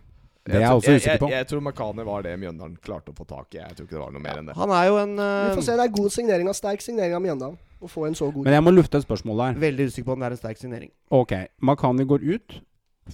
[0.47, 1.27] Det er jeg også usikker på.
[1.27, 3.59] Jeg, jeg, tror Makani var det Mjøndalen klarte å få tak i.
[3.59, 4.55] Jeg tror ikke det var noe mer enn det.
[4.55, 5.75] Han er jo en Vi får eh, se.
[5.81, 7.57] Det er god signering av sterk signering av Mjøndalen.
[7.77, 9.59] Å få en så god Men jeg må lufte et spørsmål der.
[9.67, 10.93] Veldig usikker på om det er en sterk signering.
[11.13, 12.59] Ok, Makani går ut.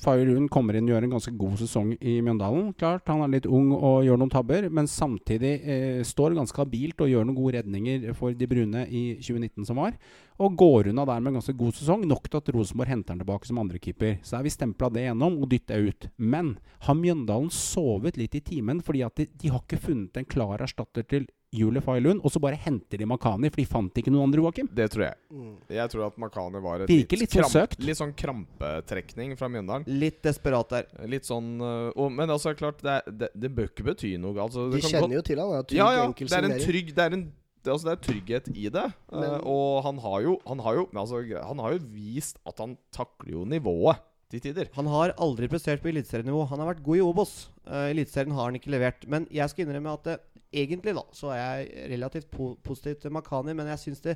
[0.01, 2.71] Fagerlund kommer inn og gjør en ganske god sesong i Mjøndalen.
[2.79, 7.03] Klart, Han er litt ung og gjør noen tabber, men samtidig eh, står ganske habilt
[7.03, 9.97] og gjør noen gode redninger for de brune i 2019 som var.
[10.41, 13.21] Og går unna der med en ganske god sesong, nok til at Rosenborg henter han
[13.21, 14.17] tilbake som andrekeeper.
[14.25, 16.09] Så er vi stempla det gjennom og dytta ut.
[16.17, 16.55] Men
[16.87, 20.63] har Mjøndalen sovet litt i timen fordi at de, de har ikke funnet en klar
[20.65, 24.25] erstatter til Julie Fagerlund, og så bare henter de Makani, for de fant ikke noen
[24.27, 24.69] andre, Joakim?
[24.73, 25.19] Det tror jeg.
[25.33, 25.51] Mm.
[25.77, 27.77] Jeg tror at Makani var et Virker litt sånn søkt.
[27.85, 29.85] Litt sånn krampetrekning fra Mjøndalen.
[29.87, 30.89] Litt desperat der.
[31.09, 34.35] Litt sånn øh, og, Men altså, klart, det, er- det, det bør ikke bety noe.
[34.43, 35.55] Altså, De kjenner jo til han.
[35.59, 37.25] Er trygg, ja, ja, enkel det er en trygg Det er en
[37.63, 38.87] det, altså, det er trygghet i det.
[39.13, 42.59] Men, uh, og han har jo Han har jo, altså, han har jo vist at
[42.59, 44.01] han takler jo nivået
[44.33, 44.69] til tider.
[44.75, 46.45] Han har aldri prestert på eliteserienivå.
[46.51, 47.33] Han har vært god i Obos.
[47.67, 49.07] Uh, Eliteserien har han ikke levert.
[49.07, 50.21] Men jeg skal innrømme at uh,
[50.53, 54.13] egentlig da Så er jeg relativt po positiv til Makani, men jeg syns det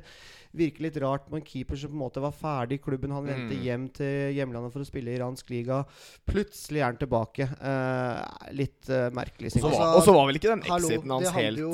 [0.54, 3.10] virker litt rart med en keeper som på en måte var ferdig i klubben.
[3.14, 3.64] Han vendte Mm.
[3.64, 5.80] hjem til hjemlandet for å spille i iransk liga.
[6.28, 7.48] Plutselig er han tilbake.
[7.58, 8.22] Uh,
[8.54, 9.50] litt uh, merkelig.
[9.58, 9.74] Og så.
[9.74, 11.72] Var, var vel ikke den exiten hans helt jo,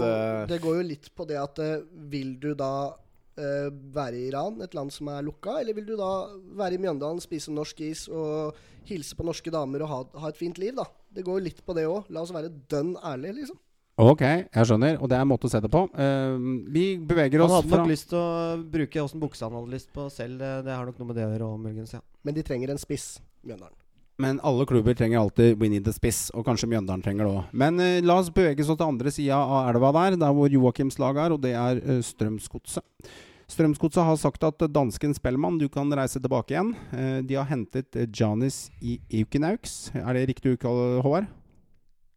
[0.49, 1.81] det går jo litt på det at eh,
[2.11, 2.95] Vil du da
[3.41, 6.13] eh, være i Iran, et land som er lukka, eller vil du da
[6.59, 8.57] være i Mjøndalen, spise norsk is og
[8.89, 10.87] hilse på norske damer og ha, ha et fint liv, da?
[11.15, 12.11] Det går litt på det òg.
[12.13, 13.61] La oss være dønn ærlige, liksom.
[14.03, 15.85] Ok, jeg skjønner, og det er en måte å se det på.
[15.95, 19.55] Uh, vi beveger Han oss hadde fra nok lyst til å bruke åssen bukse han
[19.55, 20.41] hadde lyst på selv.
[20.43, 21.95] Det, det har nok noe med det å gjøre òg, muligens.
[21.95, 22.03] Ja.
[22.27, 23.13] Men de trenger en spiss,
[23.47, 23.84] Mjøndalen.
[24.23, 27.53] Men alle klubber trenger alltid Winnie the Spiss, og kanskje Mjøndalen trenger det òg.
[27.65, 31.01] Men eh, la oss bevege oss til andre sida av elva der, der hvor Joakims
[31.03, 32.85] lag er, og det er eh, Strømsgodset.
[33.51, 36.71] Strømsgodset har sagt at dansken Spellemann, du kan reise tilbake igjen.
[36.95, 39.91] Eh, de har hentet eh, Janis I Aukenauks.
[39.99, 41.27] Er det riktig uttale, Håvard?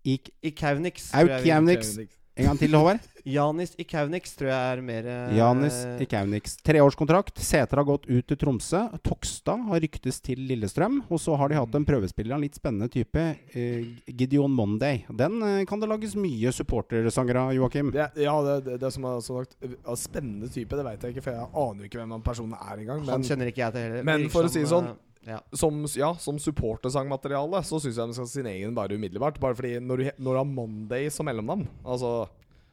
[0.07, 1.09] Ik Ikaunix.
[1.17, 1.97] Aukiaunix.
[2.37, 3.01] En gang til, Håvard.
[3.27, 6.55] Janis Ikaunix tror jeg er mer eh, Janis Ikaunix.
[6.65, 7.41] Treårskontrakt.
[7.43, 8.85] Sæter har gått ut til Tromsø.
[9.03, 11.01] Tokstad har ryktes til Lillestrøm.
[11.11, 15.03] Og så har de hatt en prøvespiller av en litt spennende type, eh, Gideon Monday.
[15.09, 17.91] Den eh, kan det lages mye supportersanger av, Joakim.
[17.95, 19.57] Det, ja, det, det, det som er så sagt
[19.97, 22.79] Spennende type, det vet jeg ikke, for jeg aner jo ikke hvem han personen er
[22.83, 23.03] engang.
[23.07, 24.07] Han Men kjenner ikke jeg til heller.
[24.07, 24.91] men for å si det sånn,
[25.27, 25.39] ja.
[25.51, 29.39] som, ja, som supportersangmateriale så syns jeg de skal ha sin egen bare umiddelbart.
[29.43, 32.13] Bare fordi når du, når du har Monday som mellomnavn, altså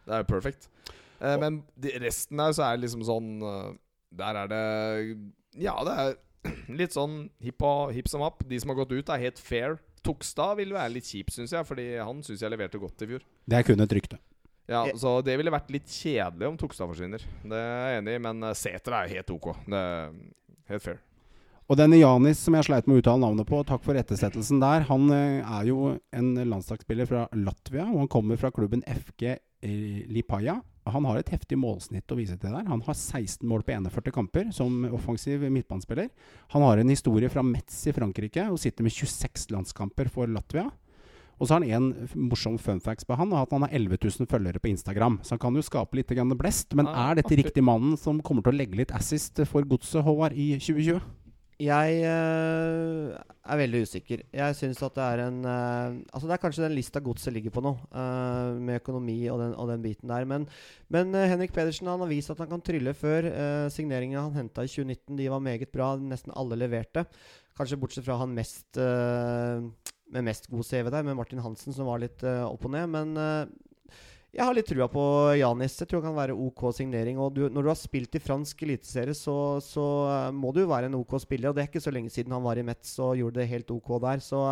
[0.04, 0.68] Det er jo perfect.
[1.20, 3.72] Eh, men de, resten der så er det liksom sånn eh,
[4.18, 4.62] Der er det
[5.62, 6.14] Ja, det er
[6.80, 8.44] litt sånn hipp og hipp som happ.
[8.48, 9.78] De som har gått ut, er helt fair.
[10.04, 13.24] Tokstad vil være litt kjip, syns jeg, Fordi han syns jeg leverte godt i fjor.
[13.48, 14.20] Det er kun et rykte.
[14.68, 17.24] Ja, Så det ville vært litt kjedelig om Tokstad forsvinner.
[17.44, 19.50] Det er jeg enig i, men eh, Sæter er helt ok.
[19.68, 20.14] Det er
[20.72, 21.02] helt fair.
[21.64, 24.84] Og denne Janis som jeg sleit med å uttale navnet på, takk for ettersettelsen der.
[24.90, 30.04] Han eh, er jo en landslagsspiller fra Latvia, og han kommer fra klubben FG eh,
[30.12, 30.60] Lipaja.
[30.92, 32.66] Han har et heftig målsnitt å vise til der.
[32.68, 36.10] Han har 16 mål på 41 kamper som offensiv midtbanespiller.
[36.52, 40.68] Han har en historie fra Metz i Frankrike og sitter med 26 landskamper for Latvia.
[41.40, 43.98] Og så har han en morsom fun facts på han, og at han har 11
[44.04, 45.18] 000 følgere på Instagram.
[45.24, 46.76] Så han kan jo skape litt blest.
[46.78, 50.36] Men er dette riktig mannen som kommer til å legge litt assist for godset, Håvard,
[50.36, 51.00] i 2020?
[51.62, 54.24] Jeg uh, er veldig usikker.
[54.34, 57.54] Jeg syns at det er en uh, Altså Det er kanskje den lista godset ligger
[57.54, 60.26] på nå, uh, med økonomi og den, og den biten der.
[60.26, 60.48] Men,
[60.90, 63.30] men Henrik Pedersen han har vist at han kan trylle før.
[63.30, 65.94] Uh, Signeringene han henta i 2019, de var meget bra.
[66.00, 67.06] Nesten alle leverte.
[67.54, 68.80] Kanskje bortsett fra han mest
[70.14, 72.90] med mest god CV der, med Martin Hansen, som var litt opp og ned.
[72.90, 73.14] Men
[74.34, 75.02] jeg har litt trua på
[75.38, 75.76] Janis.
[75.78, 77.20] Jeg tror han kan være OK signering.
[77.22, 80.70] Og du, når du har spilt i fransk eliteserie, så, så eh, må du jo
[80.72, 81.50] være en OK spiller.
[81.50, 83.70] Og det er ikke så lenge siden han var i Metz og gjorde det helt
[83.70, 84.24] OK der.
[84.24, 84.42] Så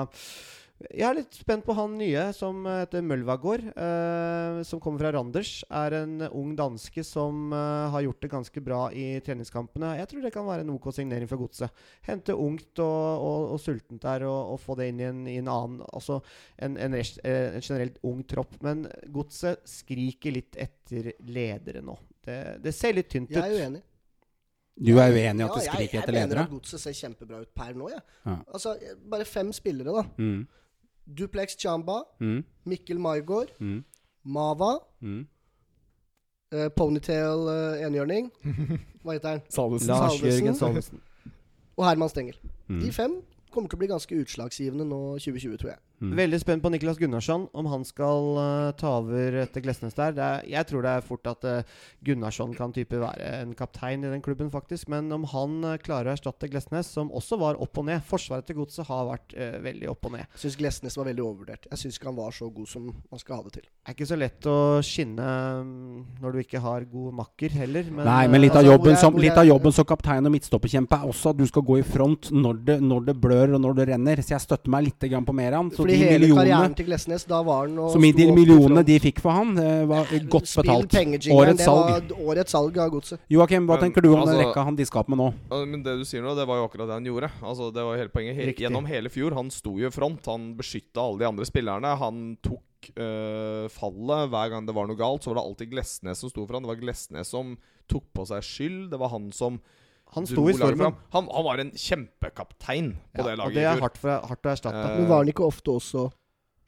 [0.90, 5.52] jeg er litt spent på han nye som heter Mølvagård, eh, som kommer fra Randers.
[5.70, 9.92] Er en ung danske som eh, har gjort det ganske bra i treningskampene.
[10.00, 11.70] Jeg tror det kan være en OK signering for godset.
[12.08, 15.38] Hente ungt og, og, og sultent der, og, og få det inn i en, i
[15.42, 16.18] en annen Altså
[16.58, 18.58] en, en, res- eh, en generelt ung tropp.
[18.64, 21.98] Men godset skriker litt etter ledere nå.
[22.22, 23.36] Det, det ser litt tynt ut.
[23.38, 23.82] Jeg er uenig.
[24.82, 26.94] Du er uenig i at det Ja, skriker jeg, etter jeg mener at godset ser
[26.96, 28.00] kjempebra ut per nå, jeg.
[28.24, 28.36] Ja.
[28.56, 28.72] Altså,
[29.12, 30.04] bare fem spillere, da.
[30.16, 30.46] Mm.
[31.06, 32.44] Duplex Chamba, Mm.
[32.66, 33.84] Mikkel Maigård, Mm.
[34.24, 35.26] Mava, Mm.
[36.52, 38.26] Uh, Ponytail uh, enhjørning
[39.02, 39.40] Hva heter han?
[39.48, 39.88] Salvesen.
[39.88, 41.00] Lars Jørgen Salvesen.
[41.76, 42.36] Og Herman Stengel.
[42.68, 42.80] Mm.
[42.80, 43.14] De fem
[43.50, 45.78] kommer til å bli ganske utslagsgivende nå 2020, tror jeg.
[46.02, 46.16] Mm.
[46.18, 50.14] Veldig spent på Niklas Gunnarsson, om han skal uh, ta over etter Glesnes der.
[50.16, 54.02] Det er, jeg tror det er fort at uh, Gunnarsson kan type være en kaptein
[54.02, 54.90] i den klubben, faktisk.
[54.90, 58.48] Men om han uh, klarer å erstatte Glesnes, som også var opp og ned Forsvaret
[58.48, 60.26] til godset har vært veldig opp og ned.
[60.34, 61.68] Jeg syns Glesnes var veldig overvurdert.
[61.70, 63.64] Jeg syns ikke han var så god som man skal ha det til.
[63.68, 65.28] Det er ikke så lett å skinne
[65.62, 67.88] mm, når du ikke har god makker heller.
[67.88, 70.28] Men, Nei, men litt av, altså, jobben hvor er- som, litt av jobben som kaptein
[70.28, 73.56] og midtstopperkjempe er også at du skal gå i front når det, når det blør
[73.56, 74.22] og når det renner.
[74.22, 75.70] Så jeg støtter meg litt grann på Meran.
[75.72, 78.84] Så Fordi de hele millionene, karrieren til Glesnes, da var han og i de millionene
[78.88, 80.98] de fikk for han, det var godt Spill betalt.
[81.36, 82.10] Årets det salg.
[82.10, 83.22] var årets salg av godset.
[83.32, 85.28] Joakim, hva Men, tenker du om den altså- rekka han diska opp med nå?
[85.66, 87.30] Men det du sier nå, det var jo akkurat det han gjorde.
[87.42, 88.36] Altså, det var hele poenget.
[88.36, 89.34] He gjennom hele fjor.
[89.34, 90.24] Han sto jo i front.
[90.26, 91.96] Han beskytta alle de andre spillerne.
[91.98, 92.62] Han tok
[92.98, 95.22] Uh, fallet hver gang det var noe galt.
[95.22, 96.64] Så var det alltid Glesnes som sto for han.
[96.64, 97.52] Det var Glesnes som
[97.86, 98.90] tok på seg skyld.
[98.90, 99.60] Det var han som
[100.12, 100.98] han sto i stormen.
[101.14, 104.52] Han, han var en kjempekaptein på Ja, det og det er hardt, for, hardt å
[104.52, 104.82] erstatte.
[104.84, 106.10] Uh, Men var han ikke ofte også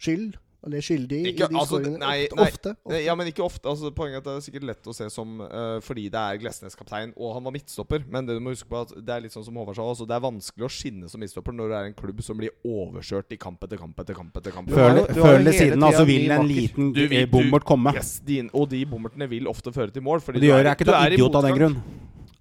[0.01, 0.39] skyld?
[0.65, 1.99] Eller skyldig Ikke- i de altså, skåringene?
[2.01, 2.47] nei, ofte, nei.
[2.49, 3.01] ofte, ofte.
[3.05, 3.69] Ja, men ikke ofte.
[3.69, 6.39] Altså, poenget er at det er sikkert lett å se som uh, fordi det er
[6.41, 8.07] Glesnes kaptein, og han var midtstopper.
[8.09, 10.07] Men det du må huske på at det er litt sånn som Håvard sa også,
[10.09, 13.37] det er vanskelig å skinne som midtstopper når det er en klubb som blir overkjørt
[13.37, 14.33] i kamp etter kamp etter kamp.
[14.41, 14.73] etter kamp.
[14.73, 16.49] Før eller du siden altså, vil en makker.
[16.49, 17.93] liten Du eh, bommert komme.
[17.93, 20.25] Yes, din, og de bommertene vil ofte føre til mål.
[20.25, 21.79] Fordi du, det gjør jeg ikke du til er i idiot av den grunn.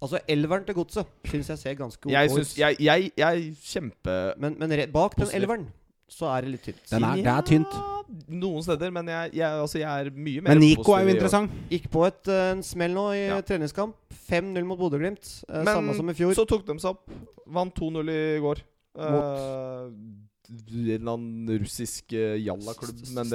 [0.04, 2.58] Altså, elveren til godset syns jeg ser ganske ok ut.
[2.60, 4.18] Jeg, jeg, jeg kjempe...
[4.43, 5.70] Men, men re- bak den elveren
[6.14, 6.82] så er det litt tynt.
[6.91, 7.72] Den er, det er tynt.
[7.74, 7.89] Ja,
[8.36, 11.56] Noen steder, men jeg, jeg, altså, jeg er mye mer Men Nico er jo interessant.
[11.72, 13.39] Gikk på et, eh, en smell nå i Ja.
[13.47, 13.95] treningskamp.
[14.28, 15.24] 5-0 mot Bodø-Glimt.
[15.49, 16.36] eh, samme som i fjor.
[16.38, 17.10] Så tok de seg opp.
[17.47, 18.62] Vant 2-0 i går.
[18.99, 20.22] Mot- Eh,
[20.54, 23.04] en eller annen russisk eh, jallaklubb.
[23.16, 23.34] Men,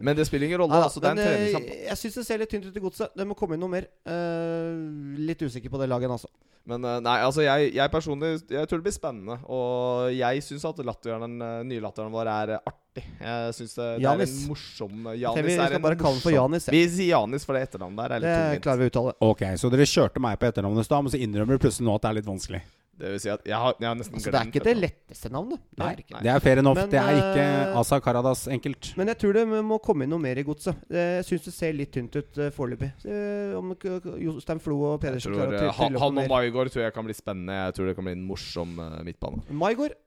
[0.00, 0.78] men det spiller ingen rolle.
[0.78, 1.70] Ja, altså, det er en eh, treningskamp.
[1.90, 3.14] jeg syns det ser litt tynt ut i godset.
[3.16, 3.88] Det må komme inn noe mer.
[4.08, 6.30] Uh, litt usikker på det laget, altså.
[6.64, 9.36] Men nei, altså jeg, jeg personlig Jeg tror det blir spennende.
[9.52, 13.04] Og jeg syns at latteren, eh, nye latteren vår er artig.
[13.20, 16.32] Jeg syns det, det er en morsom Janis vi skal en bare kalle den for
[16.32, 16.68] Janis.
[16.70, 16.76] Ja.
[16.76, 18.64] Vi sier Janis, for det etternavnet der er litt tungvint.
[18.64, 19.14] klarer vi å uttale.
[19.28, 21.98] Ok, så dere kjørte meg på etternavnet i stad, men så innrømmer du plutselig nå
[21.98, 22.62] at det er litt vanskelig.
[22.94, 25.30] Det vil si at jeg har, jeg har nesten Altså, det er ikke det letteste
[25.34, 25.58] navnet.
[25.74, 26.20] Det Nei, er det ikke.
[26.22, 26.78] det er fair enough.
[26.78, 28.90] Men, det er ikke eh, Asa Karadas enkelt.
[29.00, 30.78] Men jeg tror det må komme inn noe mer i godset.
[30.90, 32.92] Eh, Jeg syns det ser litt tynt ut uh, foreløpig.
[33.10, 33.74] Eh, Om
[34.22, 36.30] Jostein Flo og Pedersen klarer å eh, try- han, han og.
[36.36, 37.58] Maigård tror jeg kan bli spennende.
[37.66, 39.42] Jeg tror det kan bli en morsom eh, midtbane.
[39.50, 39.98] Maigård,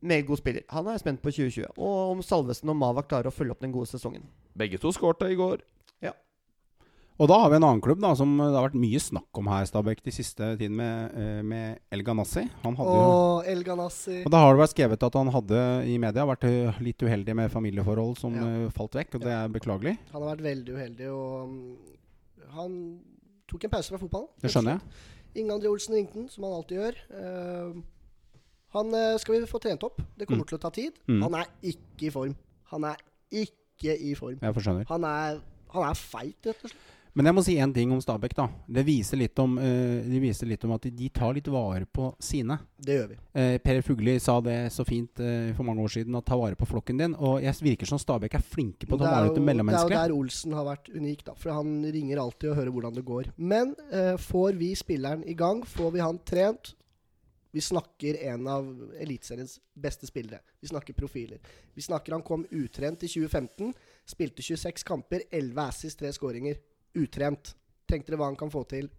[0.00, 0.64] meget god spiller.
[0.72, 1.68] Han er spent på 2020.
[1.76, 4.24] Og om Salvesen og Mava klarer å følge opp den gode sesongen.
[4.58, 5.60] Begge to skårte i går.
[7.22, 9.46] Og da har vi en annen klubb da som det har vært mye snakk om
[9.52, 12.42] her, Stabæk, de siste tiden med, eh, med El Ganassi.
[12.64, 15.98] Han hadde Åh, El Ganassi Og da har det vært skrevet at han hadde i
[16.02, 18.42] media vært eh, litt uheldig med familieforhold som Ja.
[18.66, 19.94] eh, falt vekk, og det er beklagelig.
[20.12, 21.76] Han har vært veldig uheldig, og mm,
[22.56, 22.76] han
[23.48, 24.28] tok en pause fra fotballen.
[24.42, 24.80] Det skjønner jeg.
[25.36, 26.96] Inge André Olsen ringte han, som han alltid gjør.
[27.14, 27.82] Uh,
[28.74, 30.00] han skal vi få trent opp.
[30.18, 30.48] Det kommer Mm.
[30.48, 30.92] til å ta tid.
[31.06, 31.22] Mm.
[31.22, 32.34] Han er ikke i form.
[32.72, 32.96] Han er
[33.30, 34.38] ikke i form.
[34.42, 34.84] Jeg forstår.
[34.88, 35.40] Han er,
[35.72, 36.90] han er feit, rett og slett.
[37.12, 38.34] Men jeg må si en ting om Stabæk.
[38.36, 42.08] da Det viser om, uh, det viser litt om at de tar litt vare på
[42.18, 42.56] sine.
[42.76, 43.18] Det gjør vi.
[43.36, 46.56] Uh, per Fugli sa det så fint uh, for mange år siden, å ta vare
[46.56, 47.16] på flokken din.
[47.20, 49.92] Og jeg virker som Stabæk er flinke på å ta vare på det er jo
[49.92, 51.36] der Olsen har vært unik, da.
[51.36, 53.32] For han ringer alltid og hører hvordan det går.
[53.36, 53.74] Men
[54.18, 56.74] får vi spilleren i gang, får vi han trent
[57.52, 60.40] Vi snakker en av Eliteseriens beste spillere.
[60.60, 61.42] Vi snakker profiler.
[61.76, 63.74] Vi snakker han kom utrent i 2015.
[64.08, 66.56] Spilte 26 kamper, 11 assis, 3 skåringer.
[66.98, 67.54] Utrent.
[67.88, 68.90] Tenk dere hva han kan få til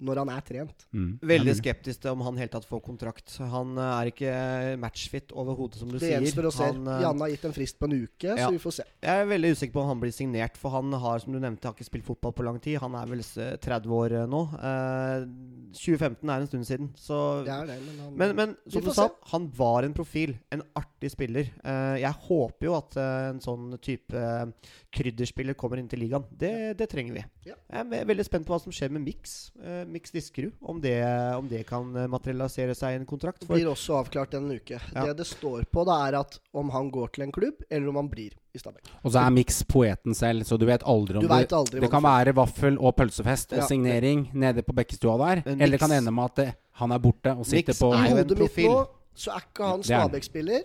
[0.00, 0.86] når han er trent.
[0.96, 1.10] Mm.
[1.30, 3.34] Veldig skeptisk til om han helt tatt får kontrakt.
[3.52, 4.34] Han eh, er ikke
[4.80, 6.16] matchfit overhodet, som du Det sier.
[6.18, 6.68] gjenstår å se.
[6.70, 8.46] Eh, Janne har gitt en frist på en uke, ja.
[8.46, 8.86] så vi får se.
[9.04, 11.68] Jeg er veldig usikker på om han blir signert, for han har som du nevnte,
[11.68, 12.78] har ikke spilt fotball på lang tid.
[12.82, 14.42] Han er vel 30 år eh, nå.
[14.60, 15.28] Eh,
[15.76, 18.90] 2015 er en stund siden, så Det er det, men han Men, men som du
[18.90, 19.30] sa, se.
[19.32, 20.36] han var en profil.
[20.50, 21.52] En artig spiller.
[21.64, 26.24] Eh, jeg håper jo at eh, en sånn type eh, krydderspiller kommer inn til ligaen.
[26.30, 27.24] Det, det trenger vi.
[27.50, 27.56] Ja.
[27.70, 29.50] Jeg er veldig spent på hva som skjer med Mix.
[29.60, 30.52] Uh, Mix Diskerud.
[30.62, 30.96] Om det,
[31.36, 33.44] om det kan eh, materialisere seg i en kontrakt.
[33.44, 34.78] For blir også avklart en uke.
[34.94, 35.04] Ja.
[35.06, 37.96] Det det står på, det er at om han går til en klubb, eller om
[38.00, 38.88] han blir i Stabæk.
[39.04, 41.78] Og så er Mix poeten selv, så du vet aldri om Du det veit aldri
[41.80, 43.66] Det hva kan være vaffel og pølsefest og Ja.
[43.66, 45.42] signering nede på Bekkestua der.
[45.46, 46.48] Men Eller det kan ende med at det,
[46.80, 48.70] han er borte og sitter Mix på er I jo en hodet mitt profil.
[48.70, 48.86] nå
[49.20, 50.10] så er ikke han er han.
[50.10, 50.62] Stabæk-spiller,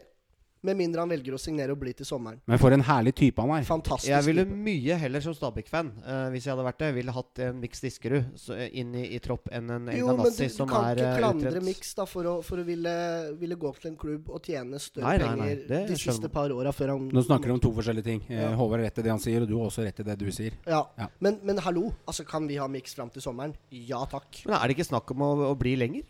[0.65, 2.39] med mindre han velger å signere og bli til sommeren.
[2.49, 3.65] Men for en herlig type han er.
[3.67, 4.11] Fantastisk.
[4.11, 4.59] jeg ville type.
[4.67, 8.31] mye heller som Stabæk-fan, uh, hvis jeg hadde vært det, ville hatt en Mix Diskerud
[8.39, 11.11] så, eh, inn i, i tropp enn en jo, men du, du kan er ikke
[11.11, 11.63] eh, klandre.
[11.65, 12.95] Mix da for å, for å ville,
[13.39, 16.31] ville gå til en klubb og tjene større Nei, nei, nei, penger det de siste
[16.33, 18.21] par åra før han Nå snakker du om to forskjellige ting.
[18.31, 18.51] Ja.
[18.57, 20.27] Håvard har rett i det han sier, og du har også rett i det du
[20.33, 20.57] sier.
[20.67, 20.81] Ja.
[20.99, 21.09] Ja.
[21.23, 23.55] Men, men hallo, altså kan vi ha Mix fram til sommeren?
[23.69, 24.43] Ja takk.
[24.45, 26.05] Men er det ikke snakk om å, å bli lenger?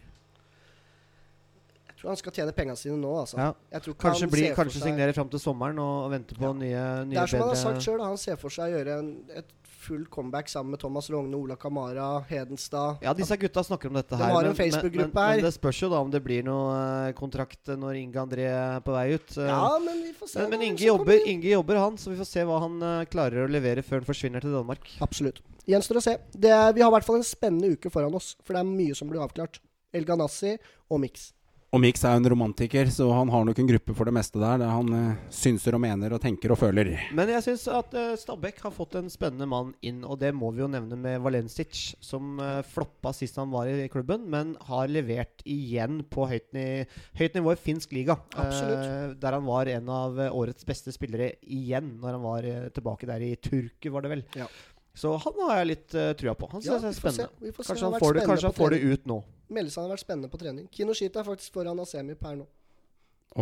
[1.96, 3.38] Tror han skal tjene pengene sine nå, altså.
[3.40, 3.54] Ja.
[3.96, 6.54] Kanskje, bli, kanskje seg- signere fram til sommeren og, venter på Ja.
[6.54, 9.14] nye, Det er som han har sagt sjøl, han ser for seg å gjøre en,
[9.36, 9.46] et
[9.86, 12.98] full comeback sammen med Thomas Rogne, Ola Kamara, Hedenstad.
[13.06, 14.32] Ja, disse gutta snakker om dette De her.
[14.34, 16.74] har en Facebook-gruppe men, men, men det spørs jo da om det blir noe
[17.08, 19.38] eh, kontrakt eh, når Inge André er på vei ut.
[19.38, 19.46] eh.
[19.46, 20.40] Ja, men vi får se.
[20.42, 23.52] men, men Inge, jobber, Inge jobber, han, så vi får se hva han klarer å
[23.52, 24.90] levere før han forsvinner til Danmark.
[25.06, 25.40] Absolutt.
[25.70, 26.18] Gjenstår å se.
[26.34, 28.96] Det vi har i hvert fall en spennende uke foran oss, for det er mye
[28.98, 29.62] som blir avklart.
[29.94, 30.58] El Ganassi
[30.90, 31.32] og Mix.
[31.76, 34.62] Og Mix er en romantiker, så han har nok en gruppe for det meste der.
[34.62, 36.94] Der han uh, synser og mener og tenker og føler.
[37.18, 40.54] Men jeg syns at uh, Stabæk har fått en spennende mann inn, og det må
[40.56, 44.88] vi jo nevne med Valencic, som uh, floppa sist han var i klubben, men har
[44.88, 46.86] levert igjen på høyt, ni
[47.20, 48.18] høyt nivå i finsk liga.
[48.40, 52.70] Eh, der han var en av eh, årets beste spillere igjen, når han var eh,
[52.76, 54.24] tilbake der i Turku, var det vel.
[54.38, 54.50] Ja.
[54.96, 56.50] Så han har jeg litt uh, trua på.
[56.54, 57.46] Han Ja, synes vi jeg er spennende.
[57.46, 57.68] Vi får.
[57.70, 59.20] Kanskje har han får det, kanskje han får det ut nå.
[59.56, 60.66] Meldes han har vært spennende på trening.
[60.72, 62.48] Kinoshita er faktisk foran Asemi per nå.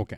[0.04, 0.18] Ok.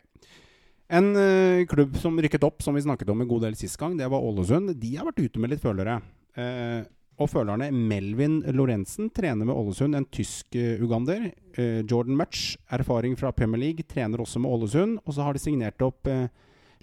[0.96, 3.98] En uh, klubb som rykket opp, som vi snakket om en god del sist gang,
[4.00, 4.76] det var Ålesund.
[4.80, 6.00] De har vært ute med litt følere.
[6.38, 6.84] Uh,
[7.16, 11.30] og følerne Melvin Lorentzen trener med Ålesund, en tysk uh, ugander.
[11.56, 14.98] Eh, Jordan Mutch, erfaring fra Premier League, trener også med Ålesund.
[15.06, 16.28] Og så har de signert opp eh,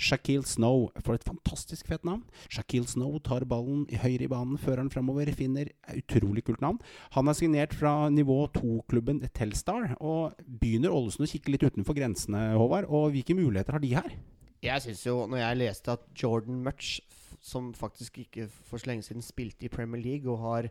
[0.01, 2.25] Shaquille Snow, for et fantastisk fett navn.
[2.53, 6.81] Shaquille Snow tar ballen i høyre i banen, fører den framover, finner Utrolig kult navn.
[7.17, 12.53] Han er signert fra nivå 2-klubben Telstar, og begynner Ålesund å kikke litt utenfor grensene,
[12.59, 12.89] Håvard.
[12.91, 14.15] Og hvilke muligheter har de her?
[14.63, 17.01] Jeg syns jo, når jeg leste at Jordan Mutch,
[17.43, 20.69] som faktisk ikke for så lenge siden spilte i Premier League og har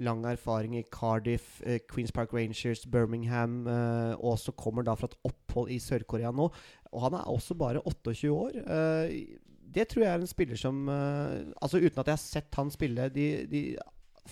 [0.00, 5.10] lang erfaring i Cardiff, eh, Queens Park Rangers, Birmingham, eh, og også kommer da fra
[5.12, 5.18] et
[5.54, 6.50] opphold i Sør-Korea nå.
[6.94, 8.58] Og han er også bare 28 år.
[8.58, 9.38] Eh,
[9.74, 12.68] det tror jeg er en spiller som eh, Altså Uten at jeg har sett han
[12.70, 13.62] spille de, de,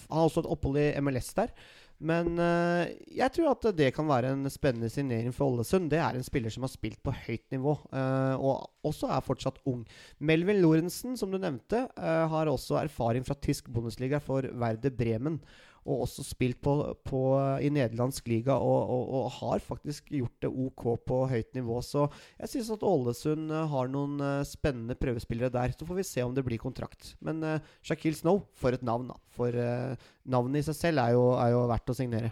[0.04, 1.54] Han har også et opphold i MLS der.
[2.02, 5.86] Men uh, jeg tror at det kan være en spennende signering for Ålesund.
[5.92, 9.60] Det er en spiller som har spilt på høyt nivå, uh, og også er fortsatt
[9.70, 9.84] ung.
[10.18, 15.38] Melvin Lorentzen, som du nevnte, uh, har også erfaring fra tysk Bundesliga for Werder Bremen.
[15.82, 17.20] Og også spilt på, på,
[17.58, 21.80] i nederlandsk liga og, og, og, har faktisk gjort det OK på høyt nivå.
[21.82, 22.06] Så
[22.38, 25.74] jeg syns at Ålesund eh, har noen eh, spennende prøvespillere der.
[25.74, 27.14] Så får vi se om det blir kontrakt.
[27.24, 29.18] Men uh, Shaquille Snow, for et navn, da.
[29.34, 32.30] For uh, navnet i seg selv er jo, er jo verdt å signere.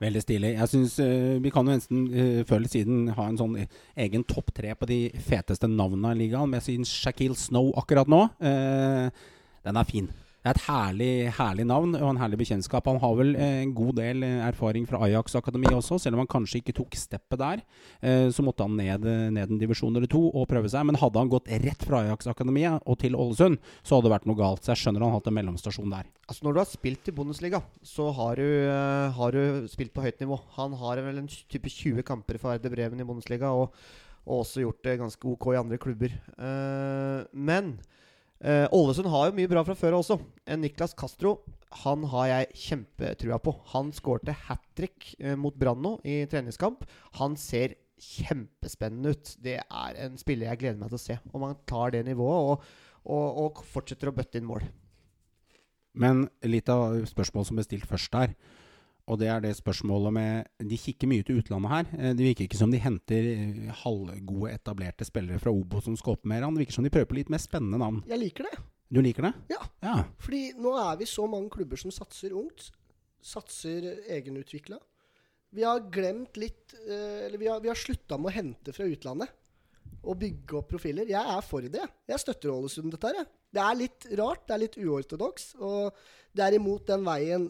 [0.00, 0.54] Veldig stilig.
[0.56, 3.58] Jeg synes uh, Vi kan jo nesten uh, før eller siden ha en sånn
[4.00, 6.48] egen topp tre på de feteste navnene i ligaen.
[6.48, 9.30] Men jeg synes Shaquille Snow akkurat nå, uh,
[9.66, 10.08] den er fin.
[10.40, 12.86] Det er et herlig, herlig navn og en herlig bekjentskap.
[12.88, 16.22] Han har vel eh, en god del eh, erfaring fra Ajax Akademi også, selv om
[16.22, 17.60] han kanskje ikke tok steppet der.
[18.00, 19.04] Eh, så måtte han ned,
[19.36, 20.86] ned, en divisjon eller to og prøve seg.
[20.88, 24.30] Men hadde han gått rett fra Ajax Akademiet og til Ålesund, så hadde det vært
[24.32, 24.64] noe galt.
[24.64, 26.08] Så jeg skjønner han hatt en mellomstasjon der.
[26.24, 28.48] Altså Når du har spilt i Bundesliga, så har du,
[29.20, 30.40] har du spilt på høyt nivå.
[30.56, 33.76] Han har vel en type 20 kamper for Erde Breven i Bundesliga, og,
[34.24, 36.16] og, også gjort det ganske ok i andre klubber.
[37.36, 37.74] Men
[38.40, 40.16] Ålesund har jo mye bra fra før også.
[40.56, 41.34] Niklas Castro
[41.84, 43.54] han har jeg kjempetrua på.
[43.74, 46.82] Han skårte hat trick uh, mot Brann nå i treningskamp.
[47.20, 49.34] Han ser kjempespennende ut.
[49.38, 51.18] Det er en spiller jeg gleder meg til å se.
[51.30, 52.70] Om han tar det nivået og,
[53.06, 54.66] og, og fortsetter å bøtte inn mål.
[56.00, 58.34] Men litt av spørsmålet som ble stilt først der,
[59.10, 61.88] og det er det spørsmålet med De kikker mye til utlandet her.
[61.98, 66.14] Eh, det virker ikke som de henter eh, halvgode, etablerte spillere fra Obo som skal
[66.14, 66.46] opp mer.
[66.46, 68.04] Det virker som de prøver på litt mer spennende navn.
[68.10, 68.60] Jeg liker det.
[68.90, 69.32] Du liker det?
[69.52, 69.64] Ja.
[69.82, 69.96] ja.
[70.22, 72.70] Fordi nå er vi så mange klubber som satser ungt.
[73.22, 74.78] Satser egenutvikla.
[75.50, 78.86] Vi har glemt litt eh, Eller vi har, vi har slutta med å hente fra
[78.86, 79.34] utlandet.
[80.00, 81.10] Og bygge opp profiler.
[81.10, 81.82] Jeg er for det.
[82.08, 83.26] Jeg støtter Ålesund dette her.
[83.50, 85.50] Det er litt rart, det er litt uortodoks.
[85.58, 85.98] Og
[86.30, 87.48] det er imot den veien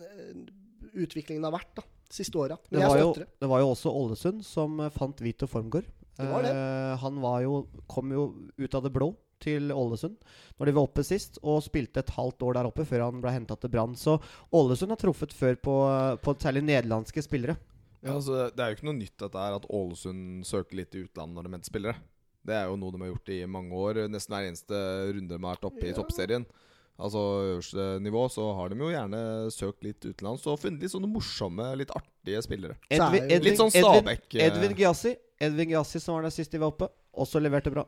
[0.92, 2.58] utviklingen har vært da, siste åra.
[2.68, 5.88] Det, var jo, det var jo også Ålesund som eh, fant Vito Formgård.
[6.20, 6.52] Det var det.
[6.52, 8.26] Uh, han var jo, kom jo
[8.60, 10.18] ut av det blå til Ålesund
[10.60, 13.32] når de var oppe sist, og spilte et halvt år der oppe før han ble
[13.32, 13.96] henta til Brann.
[13.96, 14.18] Så
[14.52, 15.76] Ålesund har truffet før på,
[16.20, 17.56] på særlig nederlandske spillere.
[18.00, 21.04] Ja, altså, Det er jo ikke noe nytt dette her at Ålesund søker litt i
[21.06, 21.96] utlandet når de henter spillere.
[22.44, 24.02] Det er jo noe de har gjort i mange år.
[24.12, 24.82] Nesten hver eneste
[25.14, 25.92] runde de har vært oppe ja.
[25.92, 26.46] i toppserien
[27.00, 27.22] altså
[27.54, 29.20] øverste nivå, så har de jo gjerne
[29.54, 32.76] søkt litt utenlands og funnet litt sånne morsomme, litt artige spillere.
[32.90, 34.26] Edvin, Edvin, litt sånn Stabæk.
[34.34, 36.90] Edvin, Edvin Gyasi, Edvin Gyasi som var der sist de var oppe,
[37.24, 37.86] også leverte bra.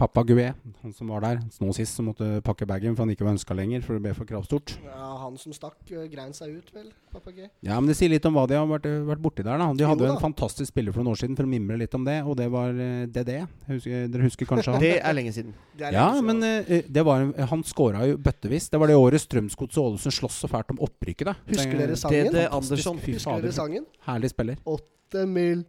[0.00, 3.26] Pappa Gouet, han som var der nå sist, som måtte pakke bagen for han ikke
[3.26, 4.72] var ønska lenger, for det ble for kravstort.
[4.86, 7.50] Ja, han som stakk, uh, grein seg ut, vel, pappa Gue.
[7.64, 9.68] Ja, men det sier litt om hva de har vært, vært borti der, da.
[9.76, 12.06] De hadde jo en fantastisk spiller for noen år siden, for å mimre litt om
[12.08, 13.32] det, og det var uh, DD.
[13.68, 14.82] Husker, dere husker kanskje han?
[14.82, 15.56] det er lenge siden.
[15.76, 16.30] Er lenge ja, siden.
[16.30, 18.70] men uh, det var, han skåra jo bøttevis.
[18.72, 21.36] Det var det året Strømsgodset og Ålesund sloss så fælt om opprykket, da.
[21.52, 22.32] Husker dere sangen?
[22.32, 23.02] DD Andersson.
[23.04, 23.86] Husker dere sangen?
[24.08, 24.64] Herlig spiller.
[24.72, 25.66] Åtte mil,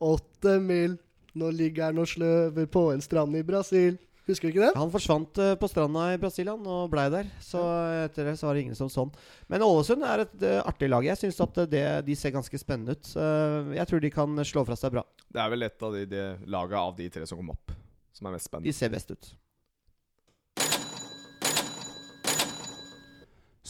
[0.00, 0.96] åtte mil.
[1.38, 3.98] Nå ligger han og sløver på en strand i Brasil.
[4.28, 4.76] Husker du ikke det?
[4.76, 7.30] Han forsvant uh, på stranda i Brasil og blei der.
[7.40, 7.62] Så
[8.04, 9.12] etter det så var det ingen som sånn.
[9.48, 11.06] Men Ålesund er et uh, artig lag.
[11.06, 13.08] Jeg syns at det, de ser ganske spennende ut.
[13.16, 15.06] Uh, jeg tror de kan slå fra seg bra.
[15.32, 17.72] Det er vel et av de, de laga av de tre som kom opp,
[18.12, 18.68] som er mest spennende.
[18.68, 19.32] De ser best ut.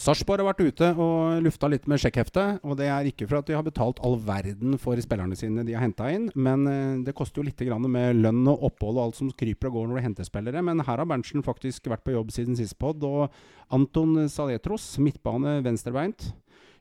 [0.08, 2.62] Sarpsborg har vært ute og lufta litt med sjekkheftet.
[2.64, 5.74] Og det er ikke for at de har betalt all verden for spillerne sine de
[5.76, 9.18] har henta inn, men eh, det koster jo litt med lønn og opphold og alt
[9.18, 10.64] som kryper og går når du henter spillere.
[10.64, 13.04] Men her har Berntsen faktisk vært på jobb siden sist pod.
[13.04, 13.28] Og
[13.68, 16.30] Anton Saletros, midtbane venstrebeint.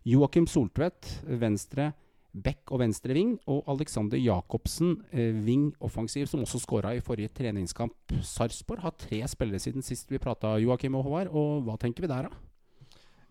[0.08, 1.92] Joakim Soltvedt, venstre
[2.32, 3.36] back og venstre ving.
[3.52, 8.22] Og Alexander Jacobsen, eh, ving offensiv, som også skåra i forrige treningskamp.
[8.24, 11.36] Sarpsborg har tre spillere siden sist vi prata, Joakim og Håvard.
[11.36, 12.47] Og hva tenker vi der, da?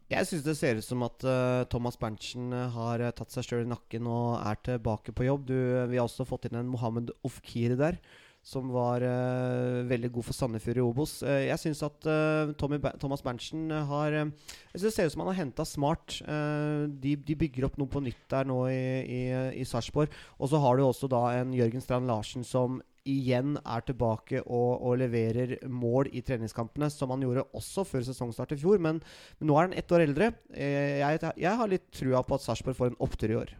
[0.06, 3.42] Jeg syns det ser ut som at uh, Thomas Berntsen uh, har uh, tatt seg
[3.42, 5.48] sjøl i nakken og er tilbake på jobb.
[5.48, 5.56] Du,
[5.90, 7.98] vi har også fått inn en Mohammed Ofkiri der,
[8.46, 9.02] som var
[9.90, 11.14] veldig god for Sandefjord i Obos.
[11.26, 15.40] jeg syns at ba Thomas Berntsen har Jeg synes Det ser ut som han har
[15.40, 16.20] henta smart.
[16.22, 19.22] De, de, bygger opp noe på nytt der nå i, i,
[19.58, 20.14] i Sarpsborg.
[20.38, 22.78] Og så har du også da en Jørgen Strand Larsen som
[23.08, 28.56] igjen er tilbake og, og, leverer mål i treningskampene, som han gjorde også før sesongstart
[28.56, 28.82] i fjor.
[28.82, 29.02] Men,
[29.38, 30.32] men nå er han ett år eldre.
[30.54, 33.54] Eh, jeg, jeg, har litt trua på at Sarpsborg får en opptur i år.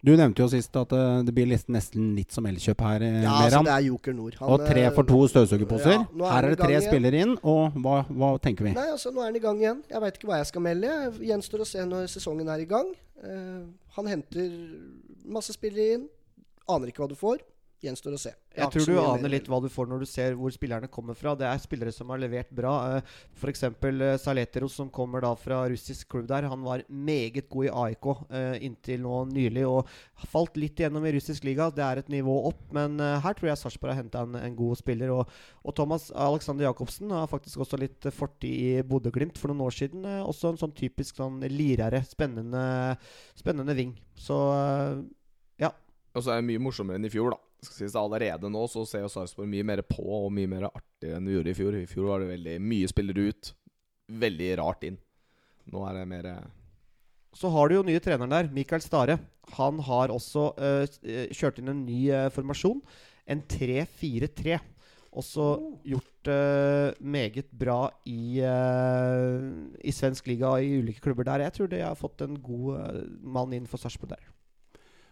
[0.00, 3.02] Du nevnte jo sist at uh, det blir nesten litt som Elkjøp her.
[3.04, 4.38] Uh, ja, altså det er Joker Nord.
[4.40, 5.92] Han, og tre for to støvsugerposer.
[5.92, 8.72] Ja, her er det tre spillere inn, og hva, hva, tenker vi?
[8.78, 9.82] Nei, altså Nå er han i gang igjen.
[9.92, 10.94] Jeg veit ikke hva jeg skal melde.
[10.94, 12.88] Jeg Gjenstår å se når sesongen er i gang.
[13.20, 14.48] Uh, han henter
[15.28, 16.08] masse spillere inn
[16.70, 17.42] Aner ikke hva du får.
[17.80, 18.34] Gjenstår å se.
[18.50, 21.16] Jeg jeg tror du aner litt hva du får når du ser hvor spillerne kommer
[21.16, 21.32] fra.
[21.38, 22.74] Det er spillere som har levert bra.
[22.98, 23.64] Uh, F.eks.
[23.70, 26.48] Uh, Saleteros, som kommer da fra russisk klubb der.
[26.50, 29.90] Han var meget god i AIK eh, inntil nå nylig og
[30.30, 31.70] falt litt igjennom i russisk liga.
[31.74, 34.58] Det er et nivå opp, men eh, her tror jeg Sarpsborg har henta en, en
[34.58, 35.12] god spiller.
[35.14, 39.66] Og, og Thomas Alexander Jacobsen har faktisk også litt eh, fortid i Bodø-Glimt for noen
[39.68, 40.04] år siden.
[40.08, 42.64] eh, også en sånn typisk sånn lirere, spennende,
[43.38, 43.96] spennende ving.
[44.18, 45.00] Så eh,
[46.10, 47.38] Og så er det mye morsommere enn i fjor, da.
[47.60, 51.12] Skal sies Allerede nå så ser jo Sarpsborg mye mer på og mye mer artig
[51.12, 51.76] enn vi gjorde i fjor.
[51.76, 53.52] I fjor var det veldig mye spillere ut.
[54.20, 54.96] Veldig rart inn.
[55.70, 56.48] Nå er det mer eh,
[57.36, 59.20] Så har du jo nye treneren der, Mikael Stare.
[59.54, 60.84] Han har også uh,
[61.34, 62.80] kjørt inn en ny uh, formasjon.
[63.30, 64.58] En 3-4-3.
[65.20, 65.46] Også
[65.90, 71.46] gjort uh, meget bra i, i svensk liga og i ulike klubber der.
[71.46, 74.30] Jeg tror de har fått en god mann inn for Sarpsborg der.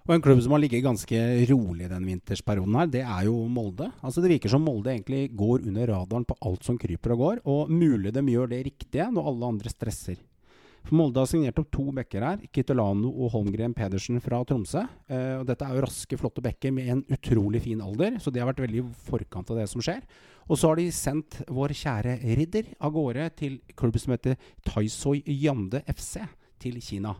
[0.08, 1.18] Og en klubb som har ligget ganske
[1.50, 3.90] rolig den vintersperioden her, det er jo Molde.
[4.00, 7.42] Altså Det virker som Molde egentlig går under radaren på alt som kryper og går.
[7.44, 10.16] Og mulig de gjør det riktige når alle andre stresser.
[10.86, 12.40] For Molde har signert opp to bekker her.
[12.48, 14.86] Kitolano og Holmgren Pedersen fra Tromsø.
[15.12, 18.40] Eh, og dette er jo raske, flotte bekker med en utrolig fin alder, så de
[18.40, 20.00] har vært veldig i forkant av det som skjer.
[20.48, 25.20] Og så har de sendt vår kjære Ridder av gårde til klubb som heter Taisoi
[25.36, 26.22] Yande FC
[26.64, 27.18] til Kina.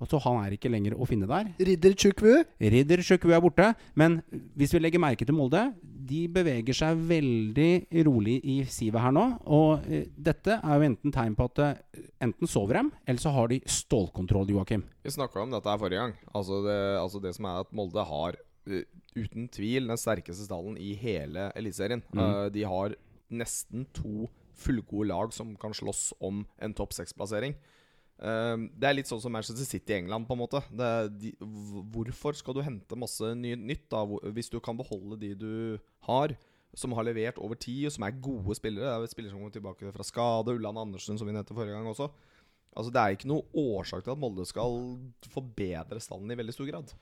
[0.00, 1.50] Og så Han er ikke lenger å finne der.
[1.60, 2.42] Ridder Chukwu.
[2.60, 4.20] Ridder Chukwu er borte, men
[4.58, 5.66] hvis vi legger merke til Molde
[6.10, 9.26] De beveger seg veldig rolig i sivet her nå.
[9.52, 13.34] Og eh, dette er jo enten tegn på at eh, enten sover dem, eller så
[13.36, 14.86] har de stålkontroll, Joakim.
[15.04, 16.16] Vi snakka om dette her forrige gang.
[16.32, 18.82] Altså det, altså det som er at Molde har uh,
[19.14, 22.02] uten tvil den sterkeste stallen i hele Eliteserien.
[22.10, 22.24] Mm.
[22.24, 22.96] Uh, de har
[23.30, 24.26] nesten to
[24.60, 27.54] fullgode lag som kan slåss om en topp seks-plassering.
[28.20, 30.60] Eh, det er litt sånn som Manchester City i England, på en måte.
[30.76, 34.04] Er de, hvorfor skal du hente masse ny, nytt da,
[34.36, 35.52] hvis du kan beholde de du
[36.08, 36.36] har?
[36.78, 39.00] Som har levert over tid, og som er gode spillere.
[39.02, 40.54] Det er spillere som kommer tilbake fra skade.
[40.54, 42.06] Ulland Andersen, som vi nevnte forrige gang også.
[42.70, 44.76] Altså Det er ikke noe årsak til at Molde skal
[45.32, 46.92] forbedre standen i veldig stor grad.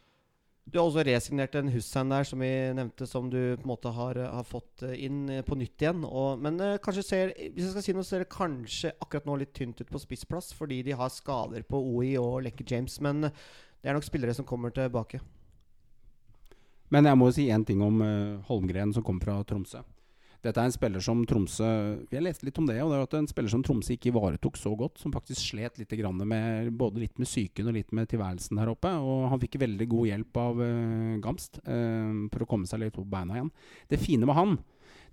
[0.69, 3.93] Du har også resignert en Hussein der, som vi nevnte, som du på en måte
[3.95, 6.03] har, har fått eh, inn eh, på nytt igjen.
[6.05, 9.39] Og, men eh, kanskje ser Hvis jeg skal si noe, ser det kanskje akkurat nå
[9.41, 12.99] litt tynt ut på spissplass, fordi de har skader på OI og Lekke James.
[13.05, 13.47] Men eh,
[13.81, 15.23] det er nok spillere som kommer tilbake.
[16.93, 18.01] Men jeg må jo si én ting om
[18.49, 19.83] Holmgren, som kommer fra Tromsø.
[20.39, 21.69] Dette er en spiller som Tromsø
[22.13, 24.59] Jeg leste litt om det, og det er at en spiller som Tromsø ikke ivaretok
[24.61, 25.01] så godt.
[25.03, 28.93] Som faktisk slet litt med både litt med psyken og litt med tilværelsen her oppe.
[29.03, 32.95] Og han fikk veldig god hjelp av uh, Gamst uh, for å komme seg litt
[32.95, 33.55] på beina igjen.
[33.91, 34.59] Det fine med han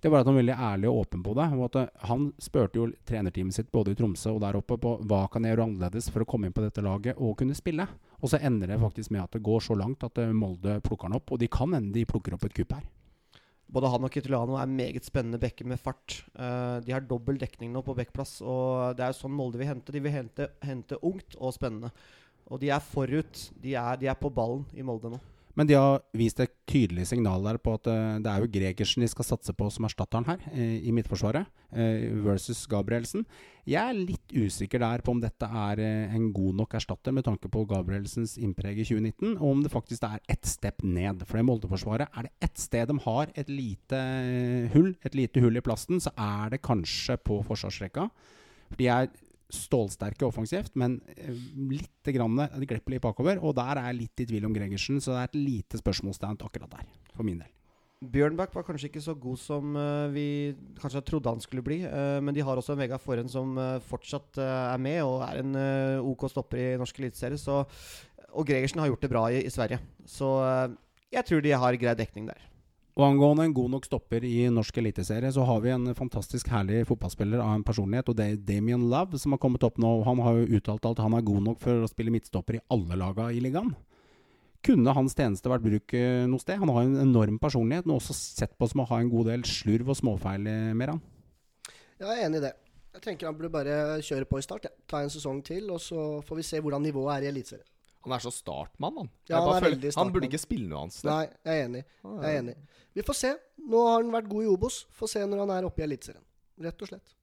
[0.00, 1.46] det var at han var veldig ærlig og åpen på det.
[1.56, 4.92] Og at eh, Han spurte jo trenerteamet sitt både i Tromsø og der oppe på
[5.08, 7.88] hva kan jeg gjøre annerledes for å komme inn på dette laget og kunne spille.
[8.20, 11.18] Og så ender det faktisk med at det går så langt at Molde plukker han
[11.18, 11.32] opp.
[11.32, 12.84] Og de kan hende de plukker opp et kupp her.
[13.66, 16.20] Både han og Kitolano er meget spennende backer med fart.
[16.38, 19.70] Eh, de har dobbel dekning nå på backplass, og det er jo sånn Molde vil
[19.72, 19.94] hente.
[19.94, 21.90] De vil hente, hente ungt og spennende.
[22.46, 23.48] Og de er forut.
[23.58, 25.22] De er, de er på ballen i Molde nå.
[25.56, 29.04] Men de har vist et tydelig signal der på at eh, det er jo Gregersen
[29.04, 33.24] de skal satse på som erstatteren her, eh, i Midtforsvaret, eh, versus Gabrielsen.
[33.66, 37.48] Jeg er litt usikker der på om dette er en god nok erstatter med tanke
[37.50, 41.24] på Gabrielsens innpreg i 2019, og om det faktisk er ett step ned.
[41.26, 44.02] For i Molde-forsvaret er det ett sted de har et lite
[44.76, 48.10] hull, et lite hull i plasten, så er det kanskje på forsvarsrekka.
[48.68, 49.08] For de er
[49.52, 51.34] stålsterke offensivt, men eh,
[51.70, 53.38] litt grann, litt bakover.
[53.42, 56.40] Og der er jeg litt i tvil om Gregersen, så det er et lite spørsmålstegn
[56.42, 57.52] akkurat der, for min del.
[58.06, 60.26] Bjørnbakk var kanskje ikke så god som eh, vi
[60.80, 61.80] kanskje trodde han skulle bli.
[61.86, 65.56] eh, men de har også en Vegard Forhen som fortsatt er med og er en
[66.02, 67.56] OK stopper i norsk eliteserie.
[68.36, 69.80] Og Gregersen har gjort det bra i, i Sverige.
[70.04, 70.28] Så
[71.12, 72.42] jeg tror de har grei dekning der.
[72.96, 76.86] Og angående en god nok stopper i norsk eliteserie, så har vi en fantastisk herlig
[76.88, 79.90] fotballspiller av en personlighet, og det er Damien Love, som har kommet opp nå.
[79.98, 82.62] og Han har jo uttalt at han er god nok for å spille midtstopper i
[82.72, 83.74] alle laga i ligaen.
[84.64, 86.56] Kunne hans tjeneste vært bruk eh, noe sted?
[86.62, 89.44] Han har en enorm personlighet, men også sett på som å ha en god del
[89.44, 91.04] slurv og småfeil eh, med han.
[92.00, 92.56] Jeg er enig i det.
[92.96, 94.70] Jeg tenker han burde bare kjøre på i start.
[94.70, 94.72] Ja.
[94.88, 97.75] Ta en sesong til, og så får vi se hvordan nivået er i Eliteserien.
[98.06, 99.08] Han er så startmann, han.
[99.28, 99.98] Ja, han er føler- startmann.
[100.04, 101.10] han burde ikke spille noe annet sted.
[101.10, 101.82] Nei, jeg er enig.
[102.06, 102.54] Jeg er enig.
[102.94, 103.32] Vi får se.
[103.66, 104.78] Nå har han vært god i Obos.
[104.94, 106.22] Får se når han er oppe i Eliteserien.
[106.62, 107.16] Rett og slett.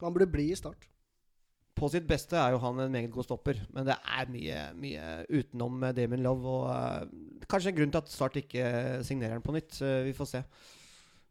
[0.00, 0.88] Han burde bli i start.
[1.74, 5.04] På sitt beste er jo han en meget god stopper, men det er mye, mye
[5.28, 6.46] utenom Damon Damien Love.
[6.46, 8.64] Og uh, kanskje en grunn til at Start ikke
[9.04, 9.76] signerer han på nytt.
[9.82, 10.42] Uh, vi får se.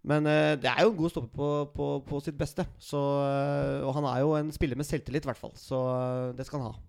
[0.04, 2.66] Men uh, det er jo en god stopper på, på, på sitt beste.
[2.78, 5.54] Så, eh, og han er jo en spiller med selvtillit, i hvert fall.
[5.56, 6.82] Så eh, det skal han ha.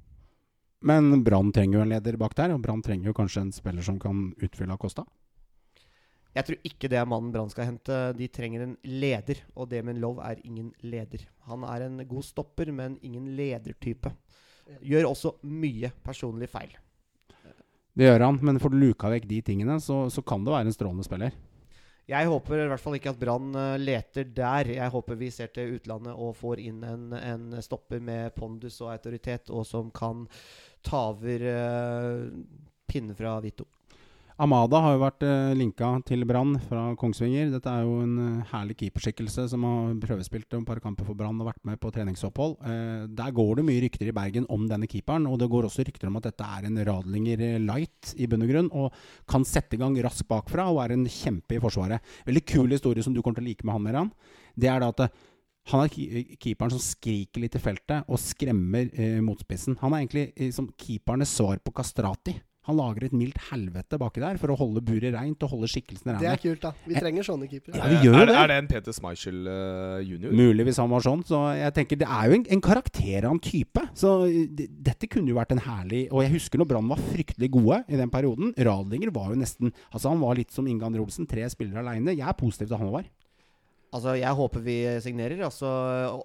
[0.84, 3.84] Men Brann trenger jo en leder bak der, og Brann trenger jo kanskje en spiller
[3.86, 5.06] som kan utfylle Acosta.
[6.34, 7.98] Jeg tror ikke det er mannen Brann skal hente.
[8.18, 11.24] De trenger en leder, og Damien Love er ingen leder.
[11.48, 14.12] Han er en god stopper, men ingen ledertype.
[14.84, 16.74] Gjør også mye personlig feil.
[17.94, 20.66] Det gjør han, men får du luka vekk de tingene, så, så kan det være
[20.66, 21.36] en strålende spiller.
[22.04, 24.68] Jeg håper i hvert fall ikke at Brann eh, leter der.
[24.74, 28.90] Jeg håper vi ser til utlandet og får inn en, en stopper med pondus og
[28.92, 30.26] autoritet, og som kan
[30.84, 32.28] ta over uh,
[32.90, 33.66] pinnen fra Vito.
[34.34, 37.52] Amada har jo vært eh, linka til Brann fra Kongsvinger.
[37.52, 41.38] Dette er jo en eh, herlig keeperskikkelse som har prøvespilt et par kamper for Brann
[41.38, 42.56] og vært med på treningsopphold.
[42.66, 45.86] Eh, der går det mye rykter i Bergen om denne keeperen, og det går også
[45.86, 48.98] rykter om at dette er en Radlinger eh, light i bunn og grunn, og
[49.30, 52.02] kan sette i gang raskt bakfra og er en kjempe i forsvaret.
[52.26, 54.10] Veldig kul historie som du kommer til å like med han, Meran.
[54.58, 55.14] Det er da at eh,
[55.72, 55.92] han er
[56.36, 59.78] keeperen som skriker litt i feltet og skremmer eh, motspissen.
[59.80, 62.36] Han er egentlig eh, som keepernes svar på Kastrati.
[62.64, 66.14] Han lager et mildt helvete baki der for å holde buret reint og holde skikkelsene
[66.20, 66.70] Det er kult, da.
[66.88, 67.76] Vi trenger sånne keepere.
[67.76, 68.36] Ja, vi gjør er, det.
[68.40, 70.32] Er det en Peter Schmeichel uh, junior?
[70.32, 71.26] Mulig hvis han var sånn.
[71.28, 73.84] Så jeg tenker Det er jo en, en karakter av en type.
[74.00, 74.14] Så
[74.56, 77.82] det, dette kunne jo vært en herlig Og jeg husker når Brann var fryktelig gode
[77.84, 78.56] i den perioden.
[78.56, 82.16] Radlinger var jo nesten Altså Han var litt som Inge André Olsen, tre spillere aleine.
[82.16, 83.04] Jeg er positiv til han var.
[83.94, 85.44] Altså, Jeg håper vi signerer.
[85.46, 85.70] Altså,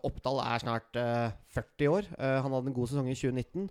[0.07, 2.09] Oppdal er snart uh, 40 år.
[2.17, 3.69] Uh, han hadde en god sesong i 2019.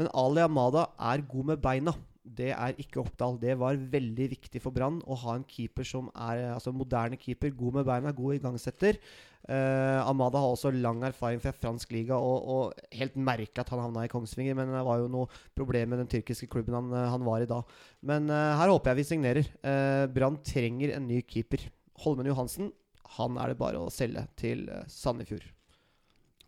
[0.00, 1.92] Men Ali Amada er god med beina.
[2.24, 3.36] Det er ikke Oppdal.
[3.40, 7.52] Det var veldig viktig for Brann å ha en keeper som er altså moderne keeper.
[7.52, 8.96] God med beina, god igangsetter.
[9.44, 13.82] Uh, Amada har også lang erfaring fra fransk liga, og, og helt merkelig at han
[13.84, 14.56] havna i Kongsvinger.
[14.56, 17.50] Men det var jo noe problem med den tyrkiske klubben han, eh, han var i
[17.50, 17.60] da.
[18.08, 19.52] Men eh, her håper jeg vi signerer.
[19.60, 21.68] Eh, Brann trenger en ny keeper.
[22.06, 22.72] Holmen Johansen
[23.18, 25.46] han er det bare å selge til Sandefjord.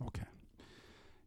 [0.05, 0.23] Ok.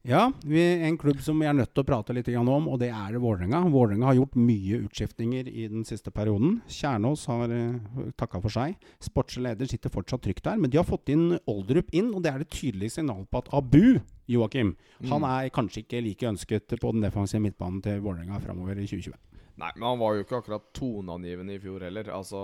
[0.01, 2.88] Ja, vi, en klubb som vi er nødt til å prate litt om, og det
[2.88, 3.59] er Vålerenga.
[3.67, 6.61] Vålerenga har gjort mye utskiftninger i den siste perioden.
[6.71, 8.77] Kjernås har uh, takka for seg.
[9.03, 12.32] Sportslig leder sitter fortsatt trygt der, men de har fått inn Oldrup inn, og det
[12.32, 13.99] er det tydelige signalet på at Abu,
[14.30, 14.77] Joakim,
[15.11, 19.19] han er kanskje ikke like ønsket på den defensive midtbanen til Vålerenga framover i 2020.
[19.60, 22.10] Nei, men han var jo ikke akkurat toneangivende i fjor heller.
[22.16, 22.39] Altså,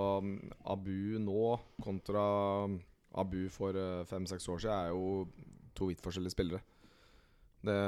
[0.67, 2.25] Abu nå kontra
[3.15, 5.25] Abu for eh, fem-seks år siden er jo
[5.75, 6.63] to vidt forskjellige spillere.
[7.65, 7.79] Det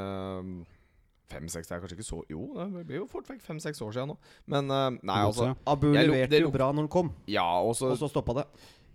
[1.27, 4.17] Fem-seks er kanskje ikke så Jo, det blir jo fort vekk fem-seks år siden nå.
[4.47, 8.39] Men eh, nei, altså Abu leverte jo bra når han kom, Ja, og så stoppa
[8.39, 8.47] det.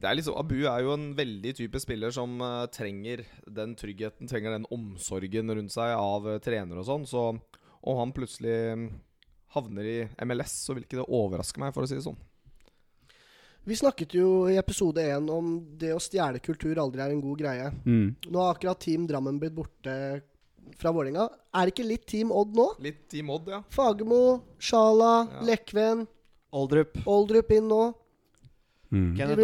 [0.02, 4.26] Det er liksom, Abu er jo en veldig type spiller som uh, trenger den tryggheten,
[4.26, 7.04] trenger den omsorgen rundt seg av uh, trenere og sånn.
[7.06, 8.88] Så om han plutselig mm,
[9.54, 9.96] havner i
[10.26, 12.18] MLS, så vil ikke det overraske meg, for å si det sånn.
[13.64, 17.38] Vi snakket jo i episode én om det å stjele kultur aldri er en god
[17.44, 17.68] greie.
[17.86, 18.08] Mm.
[18.26, 19.94] Nå har akkurat Team Drammen blitt borte
[20.80, 21.28] fra Vålerenga.
[21.54, 22.66] Er det ikke litt Team Odd nå?
[22.82, 23.62] Litt Team Odd, ja.
[23.70, 25.44] Fagermo, Sjala, Ja.
[25.52, 26.06] Lekven,
[26.52, 26.98] Oldrup.
[27.06, 27.82] Oldrup inn nå.
[28.92, 29.16] Mm.
[29.16, 29.40] Kenneth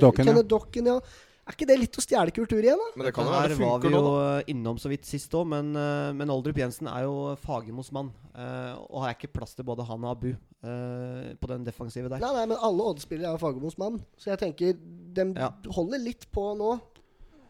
[0.00, 0.24] Dokken.
[0.24, 1.00] Kenneth Dokken, ja.
[1.46, 2.86] Er ikke det litt å stjele kultur igjen, da?
[2.98, 4.14] Men det kan jo være var vi jo nå,
[4.50, 8.10] innom så vidt sist òg, men, eh, men Oldrup Jensen er jo Fagermos mann.
[8.34, 12.18] eh, og har ikke plass til både han og Abu eh, på den defensive der.
[12.18, 14.00] Nei, nei, men alle Odd-spillere er Fagermos mann.
[14.18, 15.52] Så jeg tenker de Ja.
[15.70, 16.80] holder litt på nå.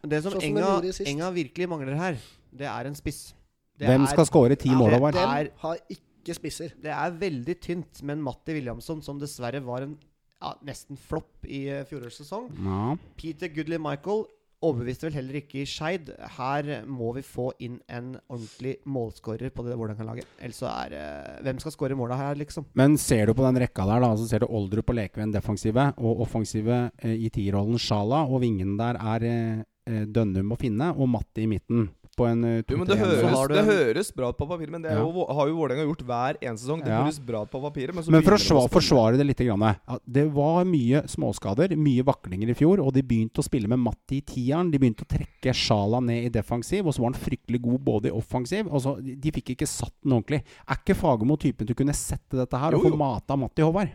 [0.07, 0.92] Det som Sånn som Enga.
[1.07, 2.16] Enga virkelig mangler her,
[2.55, 3.32] det er en spiss.
[3.78, 5.11] Det Hvem er- skal skåre ti mål, over?
[5.12, 6.72] Dem har ikke spisser.
[6.80, 9.99] Det er veldig tynt, men Matti Williamson, som dessverre var en
[10.47, 12.94] ja, nesten flopp i uh, fjorårets sesong Ja.
[13.18, 14.26] Peter Goodley Michael
[14.64, 16.11] overbeviste vel heller ikke i Skeid.
[16.38, 20.24] Her må vi få inn en ordentlig målskårer på det hvordan kan lage.
[20.40, 21.05] Ellers så er det
[21.47, 22.66] Hvem skal skåre måla her, liksom?
[22.78, 25.90] Men ser du på den rekka der, da, så ser du Oldrup og Lekven defensive,
[26.01, 30.92] og offensive eh, i tierrollen Sjala, og vingen der er eh, eh, Dønnum og Finne,
[30.97, 31.90] og Matti i midten.
[32.17, 33.21] På en uh, Jo, men det 2-3-1.
[33.21, 35.03] Så høres, det høres bra ut på papiret, men det Ja.
[35.05, 36.81] jo, har jo Vålerenga gjort hver eneste sesong.
[36.83, 37.03] Det Ja.
[37.05, 38.71] høres bra ut på papiret, men så Men for å spille.
[38.73, 43.03] forsvare det litt grann, ja, Det var mye småskader, mye vaklinger i fjor, og de
[43.03, 44.71] begynte å spille med Matti i tieren.
[44.71, 48.07] De begynte å trekke Sjala ned i defensiv, og så var han fryktelig god både
[48.07, 48.67] i offensiv.
[48.73, 50.43] Og så, de, fikk ikke satt den ordentlig.
[50.69, 53.91] Er ikke Fagermo typen til å kunne sette dette her og få mata Matti Håvard?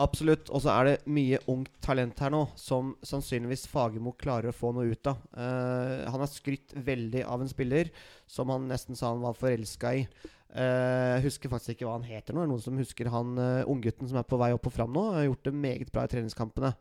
[0.00, 0.48] Absolutt.
[0.50, 4.72] Og så er det mye ungt talent her nå som sannsynligvis Fagermo klarer å få
[4.74, 5.20] noe ut av.
[5.36, 7.92] Uh, han har skrytt veldig av en spiller
[8.30, 10.06] som han nesten sa han var forelska i.
[10.52, 12.42] Eh, jeg husker faktisk ikke hva han heter nå.
[12.42, 14.92] Er det noen som husker han uh, unggutten som er på vei opp og fram
[14.92, 15.06] nå?
[15.14, 16.74] Har gjort det meget bra i treningskampene.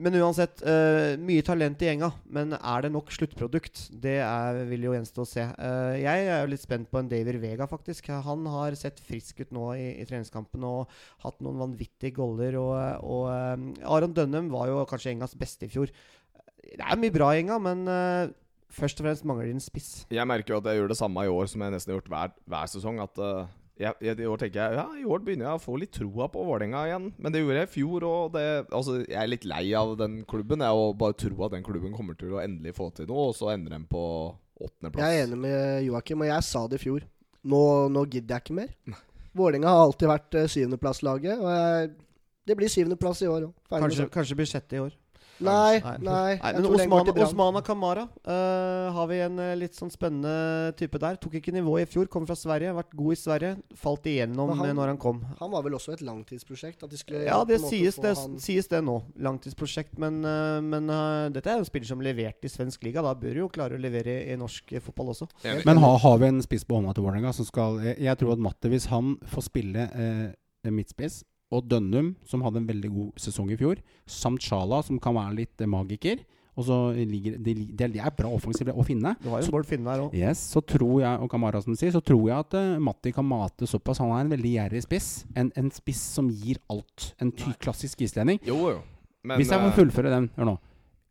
[0.00, 2.10] Men uansett, uh, mye talent i gjenga.
[2.34, 3.86] Men er det nok sluttprodukt?
[4.02, 5.44] Det er, vil jo gjenstå å se.
[5.58, 8.10] Uh, jeg er jo litt spent på en David Vega, faktisk.
[8.26, 10.92] Han har sett frisk ut nå i, i treningskampen og
[11.24, 12.58] hatt noen vanvittige goller.
[12.60, 12.74] Og,
[13.06, 15.92] og eh, Aron Dønnum var jo kanskje gjengas beste i fjor.
[16.64, 18.32] Det er mye bra i gjenga, men uh,
[18.74, 19.90] først og fremst mangler de en spiss.
[20.12, 22.14] Jeg merker jo at jeg gjør det samme i år som jeg nesten har gjort
[22.14, 23.02] hver, hver sesong.
[23.04, 23.20] At
[23.74, 26.28] jeg, jeg, I år tenker jeg Ja, i år begynner jeg å få litt troa
[26.30, 27.08] på Vålerenga igjen.
[27.18, 30.20] Men det gjorde jeg i fjor, og det Altså, jeg er litt lei av den
[30.30, 30.62] klubben.
[30.62, 33.36] Jeg og bare tror at den klubben kommer til å endelig få til noe, og
[33.38, 34.04] så ender den på
[34.54, 35.02] åttendeplass.
[35.02, 37.06] Jeg er enig med Joakim, og jeg sa det i fjor.
[37.44, 37.62] Nå,
[37.92, 39.00] nå gidder jeg ikke mer.
[39.34, 41.94] Vålerenga har alltid vært uh, syvendeplasslaget, og jeg,
[42.46, 43.56] det blir syvendeplass i år òg.
[43.74, 44.94] Kanskje, kanskje blir sjette i år.
[45.40, 45.96] Nei, Nei.
[45.98, 46.34] nei.
[46.38, 47.14] Nei, men tror Osmana.
[47.24, 51.16] Osmana Kamara uh, har vi en uh, litt sånn spennende type der.
[51.18, 53.52] Tok ikke nivå i fjor, kom fra Sverige, vært god i Sverige.
[53.80, 55.22] Falt igjennom han- eh, når han kom.
[55.40, 56.82] Han var vel også et langtidsprosjekt?
[56.86, 59.02] At de skulle Ja, det sies det, han- sies det nå.
[59.18, 59.98] Langtidsprosjekt.
[59.98, 60.86] Men, uh, men
[61.34, 63.02] dette er jo en spiller som leverte i svensk liga.
[63.02, 65.28] Da bør jo klare å levere i, i norsk fotball også.
[65.66, 68.32] Men har, har vi en spiss på hånda til Vålerenga som skal jeg, jeg tror
[68.32, 71.22] at Matte, hvis han får spille eh, midtspiss,
[71.54, 73.80] og Dønnum, som hadde en veldig god sesong i fjor,
[74.10, 76.24] samt Sjala, som kan være litt eh, magiker
[76.54, 79.14] og så ligger, de, de, de er bra offensive å finne.
[79.18, 80.12] Du har jo Så- Bård Finne her òg.
[80.14, 83.26] Yes, så tror jeg, og Kamara som sier, så tror jeg at uh, Matti kan
[83.26, 83.98] mate såpass.
[83.98, 85.08] Han er en veldig gjerrig spiss.
[85.34, 87.08] En, en spiss som gir alt.
[87.18, 88.38] En ty klassisk islending.
[88.46, 88.78] Jo, jo.
[89.24, 90.56] Men Hvis jeg må eh, fullføre den, hør nå.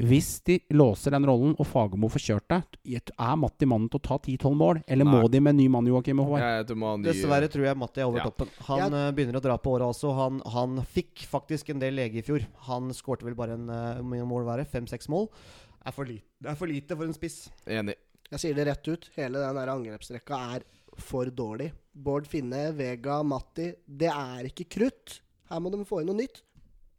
[0.01, 4.03] Hvis de låser den rollen, og Fagermo får kjørt det, er Matti mannen til å
[4.07, 4.79] ta 10-12 mål?
[4.89, 6.71] Eller må de med ny mann, Joakim og Håvard?
[7.05, 8.23] Dessverre tror jeg Matti er over Ja.
[8.25, 8.49] toppen.
[8.65, 8.87] Han Ja.
[9.09, 10.15] uh, begynner å dra på året også.
[10.17, 12.41] Han, han fikk faktisk en del lege i fjor.
[12.69, 14.67] Han skårte vel bare en uh, mål var det?
[14.71, 15.29] Fem-seks mål.
[15.85, 16.25] Er for lite.
[16.41, 17.49] Det er for lite for en spiss.
[17.67, 17.95] Enig.
[18.31, 19.09] Jeg sier det rett ut.
[19.15, 20.63] Hele den der angrepsrekka er
[20.97, 21.71] for dårlig.
[21.93, 23.75] Bård Finne, Vega, Matti.
[23.85, 25.19] Det er ikke krutt.
[25.51, 26.41] Her må de få inn noe nytt.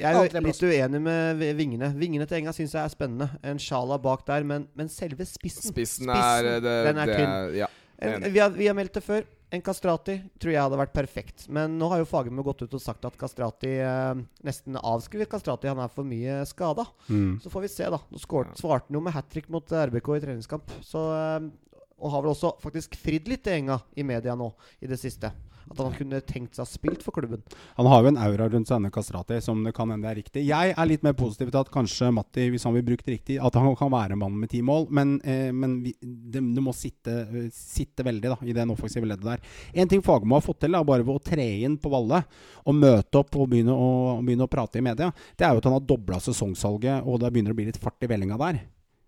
[0.00, 1.92] Jeg er jo litt uenig med vingene.
[1.94, 3.28] Vingene til Enga syns jeg er spennende.
[3.46, 7.18] En Sjala bak der, men, men selve spissen Spissen er spissen, det, den er det
[7.20, 7.34] tynn.
[7.60, 7.70] Ja.
[8.02, 9.22] En, vi, har, vi har meldt det før.
[9.54, 11.46] En Kastrati tror jeg hadde vært perfekt.
[11.52, 15.70] Men nå har jo Fagermo gått ut og sagt at Kastrati eh, nesten avskriver Kastrati.
[15.70, 16.88] Han er for mye skada.
[17.06, 17.38] Mm.
[17.44, 18.00] Så får vi se, da.
[18.10, 20.74] Nå skåret, svarte han jo med hat trick mot eh, RBK i treningskamp.
[20.82, 24.50] Så, eh, og har vel også faktisk fridd litt til Enga i media nå
[24.82, 25.30] i det siste.
[25.70, 27.42] At han kunne tenkt seg å ha spilt for klubben.
[27.78, 30.44] Han har jo en aura rundt seg, Kastrati som det kan hende er riktig.
[30.48, 33.56] Jeg er litt mer positiv til at kanskje Matti, hvis han blir brukt riktig, at
[33.58, 34.88] han kan være mannen med ti mål.
[34.94, 39.08] Men, eh, men vi, det, det må sitte, eh, sitte veldig da, i den offensive
[39.08, 39.56] leddet der.
[39.72, 42.24] En ting Fagermo har fått til, er bare ved å tre inn på Valle
[42.64, 45.68] og møte opp og begynne å, begynne å prate i media, det er jo at
[45.68, 48.62] han har dobla sesongsalget, og det begynner å bli litt fart i vellinga der.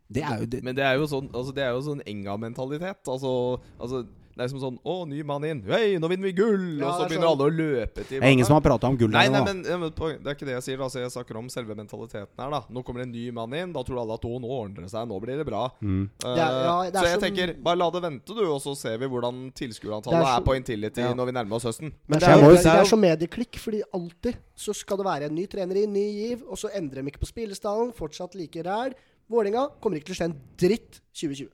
[0.08, 3.08] Det er jo det, Men det er jo sånn altså Det er jo sånn Enga-mentalitet.
[3.10, 3.32] Altså,
[3.74, 4.04] altså
[4.36, 5.62] Det er som sånn Å, ny mann inn.
[5.64, 6.64] Hei, nå vinner vi gull!
[6.76, 8.60] Ja, og så er begynner sånn- alle å løpe til det er ingen som har
[8.66, 9.44] prata om gull Nei, nei, nå.
[9.46, 10.82] men, ja, men det er ikke det jeg sier.
[10.84, 12.50] Altså, jeg snakker om selve mentaliteten her.
[12.52, 13.72] da Nå kommer en ny mann inn.
[13.72, 15.08] Da tror alle at å, nå ordner det seg.
[15.08, 15.70] Nå blir det bra.
[15.80, 16.10] Mm.
[16.22, 18.44] Eh, Det er- ja, det er så jeg som- tenker, bare la det vente, du,
[18.44, 21.14] og så ser vi hvordan tilskuerantallet er er, på Intility Ja.
[21.14, 21.92] når vi nærmer oss høsten.
[22.06, 25.22] Men Det det er, jo, det er så medieklikk, fordi alltid så skal det være
[25.30, 27.94] en ny trener i, ny giv, og så endrer de ikke på spillestallen.
[27.94, 28.92] Fortsatt like ræl.
[29.30, 31.48] Vålerenga kommer ikke til å skje en dritt 2020.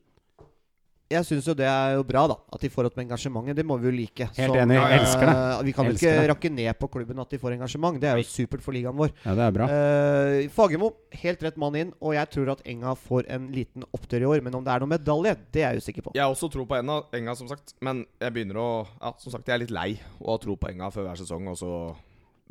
[1.13, 2.35] Jeg syns jo det er jo bra, da.
[2.53, 3.55] At de får opp med engasjementet.
[3.59, 4.27] Det må vi jo like.
[4.33, 4.77] Helt Som, enig.
[4.79, 5.35] eh, Elsker det.
[5.67, 6.29] Vi kan jo Elsker ikke det.
[6.33, 7.99] rakke ned på klubben at de får engasjement.
[8.01, 9.13] Det er jo supert for ligaen vår.
[9.25, 9.67] Ja, det er bra.
[9.71, 10.91] Uh, Fagermo,
[11.23, 11.93] helt rett mann inn.
[12.01, 14.41] Og jeg tror at Enga får en liten opptur i år.
[14.43, 16.15] Men om det er noe medalje, det er jeg usikker på.
[16.17, 17.75] Jeg har også tro på Enga, Enga, som sagt.
[17.81, 18.69] Men jeg begynner å
[19.01, 19.91] Ja, som sagt, jeg er litt lei
[20.21, 21.73] å ha tro på Enga før hver sesong, og så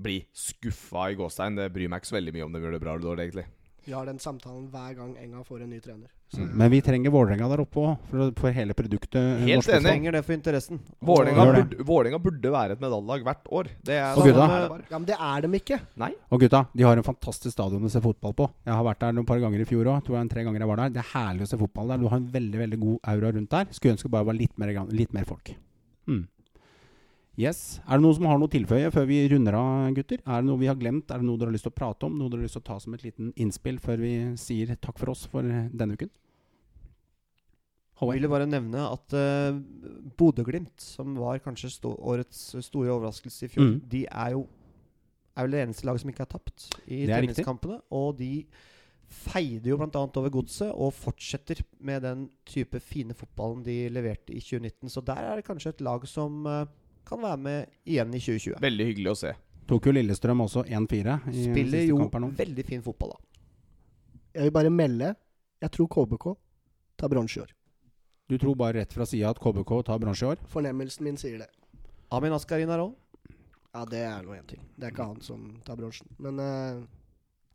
[0.03, 1.57] bli skuffa i gåstein.
[1.59, 3.45] Det bryr meg ikke så veldig mye om de gjør det bra eller dårlig, egentlig.
[3.85, 6.11] Vi har den samtalen hver gang Enga får en ny trener.
[6.33, 6.47] Mm.
[6.57, 9.19] Men vi trenger Vålerenga der oppe òg, for, for hele produktet.
[9.21, 9.83] eh, Helt enig.
[9.85, 10.79] Trenger det for interessen.
[11.05, 11.45] Vålerenga
[11.85, 13.69] burde, burde være et medaljelag hvert år.
[13.85, 14.47] Det er Og gutta?
[14.47, 14.85] er.
[14.89, 15.81] Ja, Men det er dem ikke.
[16.01, 16.13] Nei.
[16.33, 18.49] Og gutta, de har en fantastisk stadion å se fotball på.
[18.65, 20.05] Jeg har vært der noen par ganger i fjor òg.
[20.07, 20.95] Tror jeg en tre ganger jeg var der.
[20.97, 21.99] Det er herlig å se fotball der.
[21.99, 23.67] Du har en veldig veldig god aura rundt der.
[23.77, 25.53] Skulle ønske det bare var litt mer, litt mer folk.
[26.09, 26.25] Mm.
[27.41, 27.81] Yes.
[27.89, 30.21] Er det noen som har noe å tilføye før vi runder av, gutter?
[30.27, 31.09] Er det noe vi har glemt?
[31.11, 32.19] Er det noe dere har lyst til å prate om?
[32.21, 35.01] Noe dere har lyst til å ta som et liten innspill før vi sier takk
[35.01, 36.11] for oss for eh, denne uken?
[38.03, 39.55] Jeg ville bare nevne at uh,
[40.19, 43.77] Bodø-Glimt, som var kanskje sto årets store overraskelse i fjor, Mm.
[43.93, 44.43] de er jo
[45.37, 47.79] er vel det eneste laget som ikke har tapt i treningskampene.
[47.95, 48.45] Og de
[49.09, 50.03] feide jo bl.a.
[50.19, 54.91] over godset og fortsetter med den type fine fotballen de leverte i 2019.
[54.93, 56.67] Så der er det kanskje et lag som eh,
[57.09, 58.61] kan være med igjen i 2020.
[58.63, 59.33] Veldig hyggelig å se.
[59.71, 63.43] Tok jo Lillestrøm også 1-4 Spiller jo veldig fin fotball, da.
[64.35, 65.13] Jeg vil bare melde
[65.63, 66.27] Jeg tror KBK
[66.99, 67.53] tar bronse i år.
[68.29, 70.43] Du tror bare rett fra sida at KBK tar bronse i år?
[70.51, 71.49] Fornemmelsen min sier det.
[72.13, 72.95] Amin Askarin er òg.
[73.73, 74.61] Ja, det er nå én ting.
[74.77, 76.11] Det er ikke han som tar bronsen.
[76.21, 76.83] Men uh,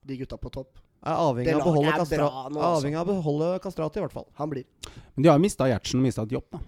[0.07, 2.61] de gutta på topp, Er avhengig Det av å beholde, laget er Kastra bra nå,
[2.71, 4.25] avhengig av å beholde Kastrati, i hvert fall.
[4.39, 4.65] han blir.
[5.13, 6.61] Men de har jo mista Gjertsen og mista et jobb, da.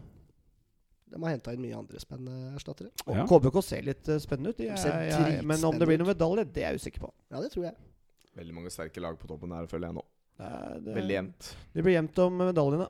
[1.09, 2.91] De har henta inn mye andre spennende erstattere.
[3.07, 3.25] Og Ja.
[3.29, 4.61] KBK ser litt eh, spennende ut.
[4.77, 7.11] Ser er- jeg, men om det blir noen medalje, det er jeg usikker på.
[7.31, 7.75] Ja, det tror jeg.
[8.37, 10.03] Veldig mange sterke lag på toppen her, føler jeg nå.
[10.39, 11.55] Det, det, Veldig jevnt.
[11.75, 12.87] Det blir jevnt om medaljene.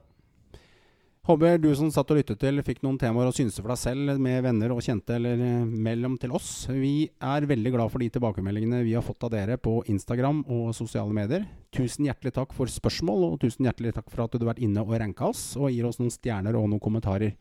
[1.30, 4.22] Håper du som satt og lyttet til, fikk noen temaer å synse for deg selv
[4.24, 6.66] med venner og kjente, eller eh, mellom til oss.
[6.72, 10.72] Vi er veldig glad for de tilbakemeldingene vi har fått av dere på Instagram og
[10.78, 11.46] sosiale medier.
[11.76, 14.82] Tusen hjertelig takk for spørsmål, og tusen hjertelig takk for at du har vært inne
[14.82, 17.36] og ranka oss, og gir oss noen stjerner og noen kommentarer.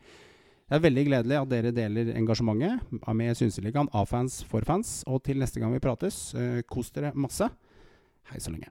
[0.69, 4.99] Det er veldig gledelig at dere deler engasjementet med Synseligaen av fans for fans.
[5.09, 7.49] Og til neste gang vi prates, eh, kos dere masse.
[8.29, 8.69] Hei så lenge.